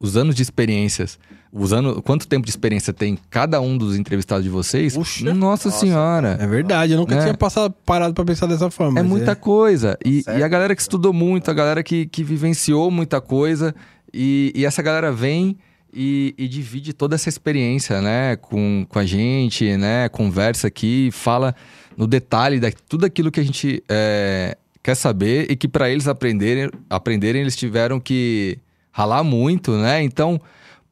[0.00, 1.18] Os anos de experiências,
[1.56, 4.94] os anos, quanto tempo de experiência tem cada um dos entrevistados de vocês?
[4.94, 5.32] Puxa.
[5.32, 5.78] nossa, Nossa.
[5.80, 6.36] senhora!
[6.40, 7.20] É verdade, eu nunca É.
[7.22, 8.98] tinha passado, parado pra pensar dessa forma.
[8.98, 9.96] É muita coisa.
[10.04, 10.40] E, Certo.
[10.40, 13.72] e a galera que estudou muito, a galera que, que vivenciou muita coisa.
[14.12, 15.56] E, e essa galera vem
[15.92, 18.34] e, e divide toda essa experiência, né?
[18.36, 20.08] Com, com a gente, né?
[20.08, 21.54] Conversa aqui, fala
[21.96, 26.08] no detalhe de tudo aquilo que a gente é, quer saber e que para eles
[26.08, 28.58] aprenderem, aprenderem, eles tiveram que
[28.90, 30.02] ralar muito, né?
[30.02, 30.40] Então,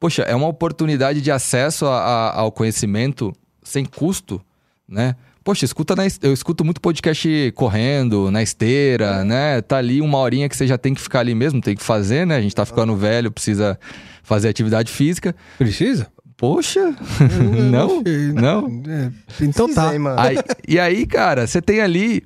[0.03, 3.31] poxa, é uma oportunidade de acesso a- a- ao conhecimento
[3.63, 4.41] sem custo,
[4.85, 5.15] né?
[5.45, 9.61] Poxa, escuta na, eu escuto muito podcast correndo, na esteira, né?
[9.61, 12.27] Tá ali uma horinha que você já tem que ficar ali mesmo, tem que fazer,
[12.27, 12.35] né?
[12.35, 13.79] A gente tá ficando velho, precisa
[14.23, 15.33] fazer atividade física.
[15.57, 16.07] Precisa?
[16.35, 16.93] Poxa,
[17.71, 18.03] não?
[18.03, 18.33] sei.
[18.33, 18.83] Não?
[18.85, 19.89] É, então tá.
[20.17, 20.37] Aí-
[20.67, 22.23] e aí, cara, você tem ali,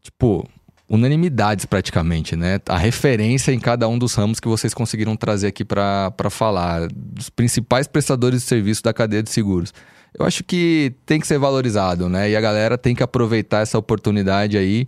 [0.00, 0.48] tipo,
[0.88, 2.58] unanimidades praticamente, né?
[2.68, 7.28] A referência em cada um dos ramos que vocês conseguiram trazer aqui pra falar, dos
[7.28, 9.72] principais prestadores de serviço da cadeia de seguros.
[10.18, 12.30] Eu acho que tem que ser valorizado, né?
[12.30, 14.86] E a galera tem que aproveitar essa oportunidade aí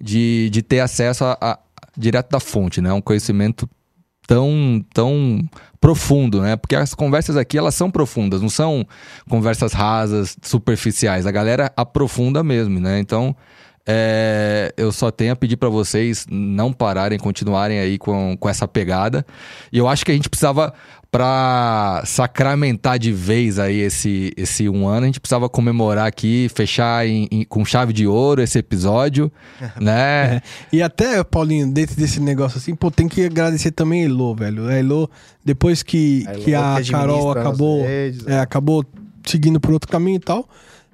[0.00, 1.58] de, de ter acesso a, a-
[1.96, 2.92] direto da fonte, né?
[2.92, 3.68] Um conhecimento
[4.28, 5.42] tão, tão
[5.80, 6.56] profundo, né?
[6.56, 8.86] Porque as conversas aqui, elas são profundas, não são
[9.28, 11.26] conversas rasas, superficiais.
[11.26, 13.00] A galera aprofunda mesmo, né?
[13.00, 13.34] Então,
[13.86, 18.68] é, eu só tenho a pedir para vocês não pararem, continuarem aí com, com essa
[18.68, 19.24] pegada.
[19.72, 20.72] E eu acho que a gente precisava,
[21.10, 27.04] para sacramentar de vez aí esse, esse um ano, a gente precisava comemorar aqui, fechar
[27.04, 29.30] em- em- com chave de ouro esse episódio,
[29.80, 30.40] né?
[30.72, 34.68] E até, Paulinho, dentro desse negócio assim, pô, tem que agradecer também a Elo, velho.
[34.68, 35.10] A Elo,
[35.44, 38.84] depois que A que a, que Carol acabou, redes, é, acabou
[39.26, 40.48] seguindo por outro caminho e tal,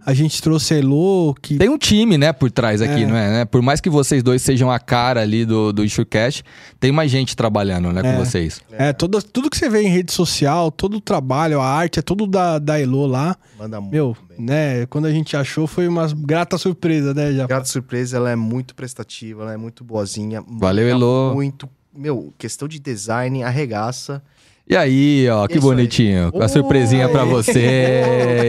[0.07, 3.07] A gente trouxe a Elo, que Tem um time, né, por trás aqui, É.
[3.07, 3.31] não é?
[3.39, 3.45] né?
[3.45, 6.45] Por mais que vocês dois sejam a cara ali do, do IssueCast,
[6.79, 8.13] tem mais gente trabalhando, né, É.
[8.13, 8.61] com vocês.
[8.71, 12.03] É, todo, tudo que você vê em rede social, todo o trabalho, a arte, é
[12.03, 13.37] tudo da, da Elo lá.
[13.59, 14.47] Manda muito Meu, bem.
[14.47, 14.87] né?
[14.87, 17.45] Quando a gente achou, foi uma grata surpresa, né, já.
[17.49, 20.41] Grata surpresa, ela é muito prestativa, ela é muito boazinha.
[20.49, 21.35] Valeu, Elô.
[21.35, 21.69] Muito.
[21.93, 24.23] Meu, questão de design, arregaça.
[24.69, 25.75] E aí, ó, que Isso aí.
[25.77, 26.33] bonitinho.
[26.33, 27.29] Com a surpresinha pra Oi.
[27.31, 28.05] vocês.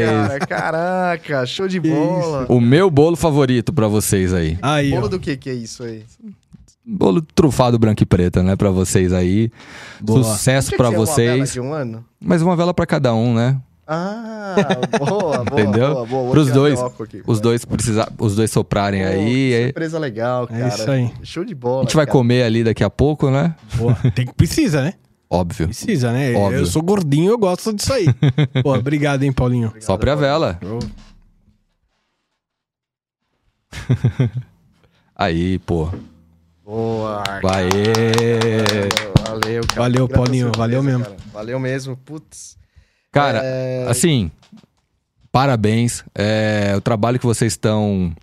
[0.07, 2.45] Cara, caraca, show de bola.
[2.49, 4.57] O meu bolo favorito pra vocês aí.
[4.61, 5.09] Aí, Bolo ó.
[5.09, 6.03] do que que é isso aí?
[6.84, 9.51] Bolo trufado branco e preto, né, pra vocês aí.
[10.01, 10.24] Boa.
[10.24, 11.53] Sucesso que ser uma vela vocês.
[11.53, 12.03] de um ano?
[12.20, 13.57] Mais uma vela pra cada um, né?
[13.86, 14.55] Ah,
[14.99, 15.61] boa, boa.
[15.61, 15.93] Entendeu?
[15.93, 16.32] Boa, boa.
[16.32, 16.80] Pros dois.
[16.82, 17.22] aqui.
[17.28, 19.26] Os dois precisar, os dois soprarem Pô, aí.
[19.49, 20.68] que aí Surpresa legal, É cara.
[20.68, 21.11] isso aí.
[21.24, 21.82] Show de bola.
[21.82, 22.18] A gente vai cara.
[22.18, 23.53] comer ali daqui a pouco, né?
[23.76, 23.93] Boa.
[24.15, 24.93] Tem que precisa, né?
[25.30, 25.67] Óbvio.
[25.67, 26.34] Precisa, né?
[26.34, 26.59] Óbvio.
[26.59, 28.05] Eu sou gordinho, eu gosto disso aí.
[28.63, 29.67] Pô, obrigado, hein, Paulinho.
[29.67, 30.25] Obrigado, Sopre a Paulo.
[30.28, 30.59] vela.
[35.15, 35.89] Aí, pô.
[36.63, 37.23] Boa.
[37.41, 37.69] Vai.
[39.28, 39.82] Valeu, cara.
[39.82, 41.03] Valeu, Paulinho, valeu mesmo.
[41.03, 41.17] cara.
[41.34, 41.97] Valeu mesmo.
[41.97, 42.57] Putz.
[43.11, 44.30] Cara, É, assim,
[45.32, 46.03] parabéns.
[46.13, 48.13] É, o trabalho que vocês estão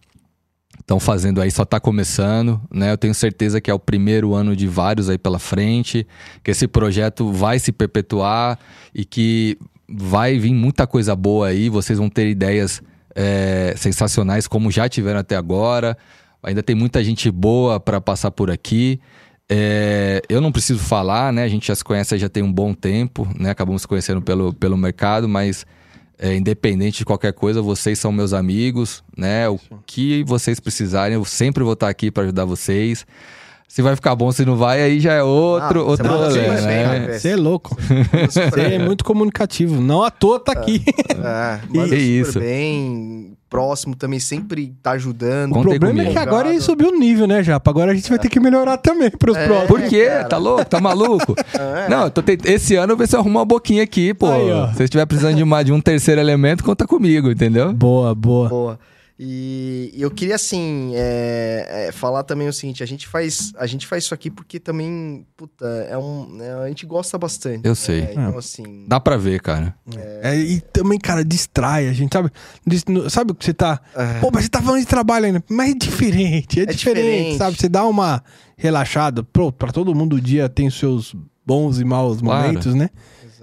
[0.84, 2.92] estão fazendo aí só tá começando, né?
[2.92, 6.06] Eu tenho certeza que é o primeiro ano de vários aí pela frente,
[6.42, 8.58] que esse projeto vai se perpetuar
[8.94, 9.58] e que
[9.88, 11.70] vai vir muita coisa boa aí.
[11.70, 12.82] Vocês vão ter ideias
[13.14, 15.96] é, sensacionais como já tiveram até agora.
[16.42, 19.00] Ainda tem muita gente boa para passar por aqui.
[19.48, 21.44] É, eu não preciso falar, né?
[21.44, 23.48] A gente já se conhece já tem um bom tempo, né?
[23.48, 25.64] Acabamos se conhecendo pelo, pelo mercado, mas
[26.18, 29.48] é, independente de qualquer coisa, vocês são meus amigos, né?
[29.48, 33.06] O que vocês precisarem, eu sempre vou estar aqui para ajudar vocês.
[33.66, 37.18] Se vai ficar bom, se não vai, aí já é outro, Ah, outro rolê, né?
[37.18, 37.76] Você é louco.
[38.30, 39.80] Você é muito comunicativo.
[39.80, 40.84] Não à toa tá aqui.
[41.10, 42.38] É, manda Que super isso.
[42.40, 43.33] bem.
[43.54, 45.52] Próximo também sempre tá ajudando.
[45.52, 46.12] O Contem problema é comigo.
[46.12, 47.70] que agora ele subiu o nível, né, Japa?
[47.70, 49.46] Agora a gente vai ter que melhorar também pros É.
[49.46, 49.68] próximos.
[49.68, 50.06] Por quê?
[50.06, 50.24] cara.
[50.24, 50.64] Tá louco?
[50.64, 51.34] Tá maluco?
[51.54, 51.88] É.
[51.88, 54.28] Não, eu tô tent- esse ano eu ver se eu arrumo uma boquinha aqui, pô.
[54.28, 57.72] Aí, se você estiver precisando de, uma, de um terceiro elemento, conta comigo, entendeu?
[57.72, 58.48] Boa, boa.
[58.48, 58.78] Boa.
[59.26, 63.66] E e eu queria, assim, é, é, falar também o seguinte: a gente, faz, a
[63.66, 66.38] gente faz isso aqui porque também, puta, é um.
[66.42, 67.66] é, a gente gosta bastante.
[67.66, 68.02] Eu sei.
[68.02, 68.12] né?
[68.12, 68.84] Então, assim.
[68.86, 69.74] Dá pra ver, cara.
[70.22, 72.30] É, e também, cara, distrai a gente, sabe?
[72.66, 73.80] Diz- no- Sabe o que você tá.
[73.94, 75.42] é, Pô, mas você tá falando de trabalho ainda.
[75.48, 77.38] Mas é diferente, é, É diferente, diferente.
[77.38, 77.56] sabe?
[77.56, 78.22] Você dá uma
[78.56, 79.22] relaxada.
[79.22, 81.14] Pô, pra todo mundo o dia tem os seus
[81.46, 82.46] bons e maus Claro.
[82.48, 82.90] momentos, né?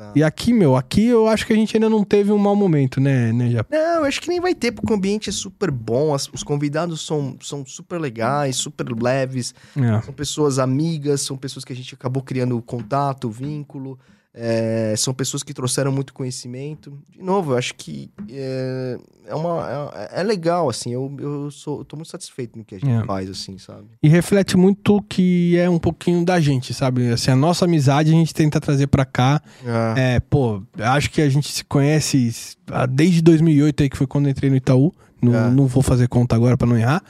[0.01, 0.17] Exato.
[0.19, 2.99] E aqui, meu, aqui eu acho que a gente ainda não teve um mau momento,
[2.99, 3.75] né, né, Japa?
[3.75, 6.43] Não, eu acho que nem vai ter, porque o ambiente é super bom, as- os
[6.43, 10.01] convidados são, são super legais, super leves, É.
[10.01, 13.97] são pessoas amigas, são pessoas que a gente acabou criando contato, vínculo,
[14.33, 16.97] é, são pessoas que trouxeram muito conhecimento.
[17.09, 21.79] De novo, eu acho que é, é, uma, é, é legal, assim, eu, eu, sou,
[21.79, 23.05] eu tô muito satisfeito no que a gente É.
[23.05, 23.87] faz, assim, sabe?
[24.01, 27.09] E reflete muito que é um pouquinho da gente, sabe?
[27.11, 29.41] Assim, a nossa amizade a gente tenta trazer pra cá.
[29.97, 30.15] É.
[30.15, 34.25] É, pô, acho que a gente se conhece ah, desde 2008 aí, que foi quando
[34.27, 34.93] eu entrei no Itaú.
[35.21, 35.49] Não, É.
[35.51, 37.03] não vou fazer conta agora pra não errar.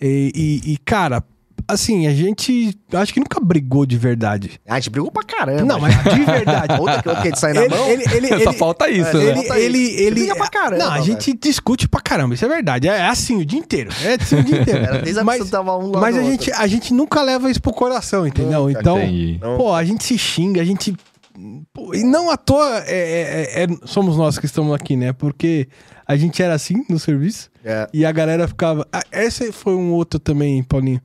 [0.00, 0.30] E,
[0.64, 1.24] e- e, cara,
[1.68, 4.60] assim, a gente acho que nunca brigou de verdade.
[4.66, 5.62] Ah, a gente brigou pra caramba.
[5.64, 6.74] não, mas de verdade.
[6.80, 7.88] Outra que eu que sai na ele, mão.
[7.90, 9.24] ele, ele, Só ele, falta isso, é, né?
[9.24, 10.00] ele, Falta ele, isso.
[10.00, 12.88] Ele, briga pra caramba, Não, a gente discute pra caramba, isso é verdade.
[12.88, 13.90] É assim o dia inteiro.
[14.02, 14.84] É assim o dia inteiro.
[14.84, 17.50] Era desde a mas pessoa tava um lado mas a gente, a gente nunca leva
[17.50, 18.66] isso pro coração, entendeu?
[18.66, 19.38] Nunca, então, Entendi.
[19.56, 20.96] Pô, a gente se xinga, a gente.
[21.72, 22.90] pô, e não à toa é-
[23.56, 25.12] é- é- é- somos nós que estamos aqui, né?
[25.12, 25.68] Porque
[26.06, 27.86] a gente era assim no serviço É.
[27.92, 28.86] e a galera ficava.
[28.92, 31.00] Ah, esse foi um outro também, Paulinho.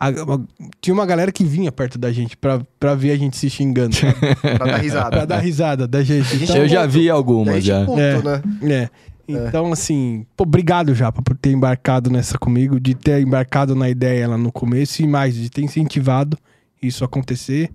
[0.00, 0.46] A- uma-
[0.80, 3.94] tinha uma galera que vinha perto da gente pra, pra ver a gente se xingando,
[3.96, 4.14] sabe?
[4.56, 5.10] Pra dar risada.
[5.10, 6.28] pra dar risada da gente.
[6.36, 7.84] gente Então, eu já vi a algumas gente já.
[7.84, 8.22] puto, É.
[8.62, 8.82] né?
[8.84, 8.88] é.
[9.30, 14.26] Então, assim, pô, obrigado, Japa, por ter embarcado nessa comigo, de ter embarcado na ideia
[14.26, 16.38] lá no começo e mais, de ter incentivado
[16.80, 17.70] isso acontecer.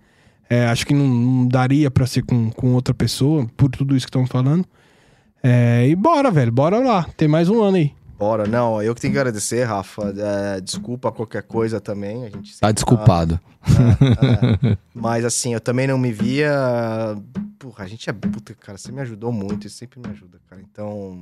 [0.49, 4.05] É, acho que não, não daria pra ser com, com outra pessoa, por tudo isso
[4.05, 4.65] que estamos falando.
[5.43, 7.05] É, e bora, velho, bora lá.
[7.17, 7.91] Tem mais um ano aí.
[8.17, 10.13] Bora, não, eu que tenho que agradecer, Rafa.
[10.15, 12.23] É, desculpa qualquer coisa também.
[12.25, 13.39] A gente Tá sempre desculpado.
[13.65, 14.77] É, é.
[14.93, 16.51] Mas assim, eu também não me via.
[17.57, 18.13] Porra, a gente é.
[18.13, 20.61] Puta, cara, você me ajudou muito e sempre me ajuda, cara.
[20.61, 21.17] Então,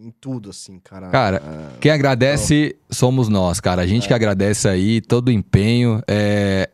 [0.00, 1.08] em tudo, assim, cara.
[1.10, 3.82] Cara, É, Quem agradece somos nós, cara.
[3.82, 6.02] A gente que agradece aí todo o empenho.
[6.08, 6.68] É,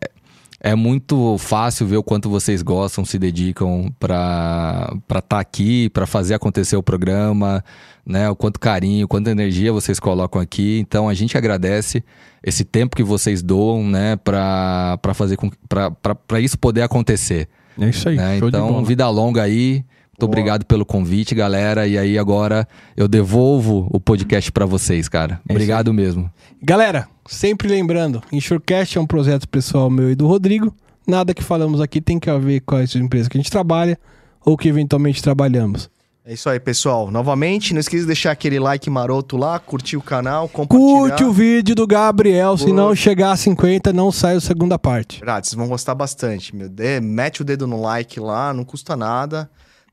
[0.60, 6.34] é muito fácil ver o quanto vocês gostam, se dedicam pra estar aqui, pra fazer
[6.34, 7.64] acontecer o programa,
[8.04, 8.28] né?
[8.28, 10.78] O quanto carinho, quanta energia vocês colocam aqui.
[10.80, 12.02] Então a gente agradece
[12.42, 14.16] esse tempo que vocês doam, né?
[14.16, 15.36] Pra, pra fazer
[16.28, 17.48] pra isso poder acontecer.
[17.80, 18.16] É isso aí.
[18.16, 18.38] né?
[18.38, 19.84] Então, vida longa aí.
[20.18, 21.86] Muito obrigado pelo convite, galera.
[21.86, 22.66] E aí agora
[22.96, 25.40] eu devolvo o podcast pra vocês, cara.
[25.48, 26.28] É Obrigado mesmo.
[26.60, 30.74] Galera, sempre lembrando, Insurecast é um projeto pessoal meu e do Rodrigo.
[31.06, 33.96] Nada que falamos aqui tem que ver com as empresas que a gente trabalha
[34.44, 35.88] ou que eventualmente trabalhamos.
[36.26, 37.12] É isso aí, pessoal.
[37.12, 40.98] Novamente, não esqueça de deixar aquele like maroto lá, curtir o canal, compartilhar.
[41.10, 45.20] Curte o vídeo do Gabriel, se não chegar a 50, não sai a segunda parte.
[45.20, 46.54] Verdade, vocês vão gostar bastante.
[46.56, 49.48] Meu Deus, mete o dedo no like lá, não custa nada.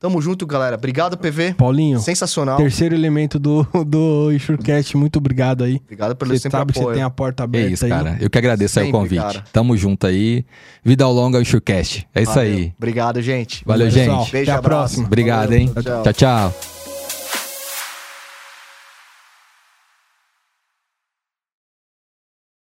[0.06, 0.76] Tamo junto, galera.
[0.76, 1.56] Obrigado, PV.
[1.56, 2.58] Paulinho, Sensacional.
[2.58, 5.78] terceiro elemento do, do Insurecast, muito obrigado aí.
[5.84, 6.94] Obrigado pelo Você sempre sabe que apoio.
[6.94, 7.90] você tem a porta É aberta isso, aí.
[7.92, 8.18] cara.
[8.22, 9.22] Eu que agradeço aí o Sempre, convite.
[9.22, 9.44] cara.
[9.52, 10.46] Tamo junto aí.
[10.84, 12.08] Vida ao longo ao Enxurcast.
[12.14, 12.54] É isso Valeu.
[12.54, 12.74] aí.
[12.78, 13.64] Obrigado, gente.
[13.66, 14.32] Valeu, Pessoal, gente.
[14.32, 14.78] Beijo, até a abraço.
[14.78, 15.06] próxima.
[15.08, 15.72] Obrigado, Valeu, hein?
[15.74, 16.04] tchau.
[16.04, 16.14] tchau.
[16.14, 16.75] tchau.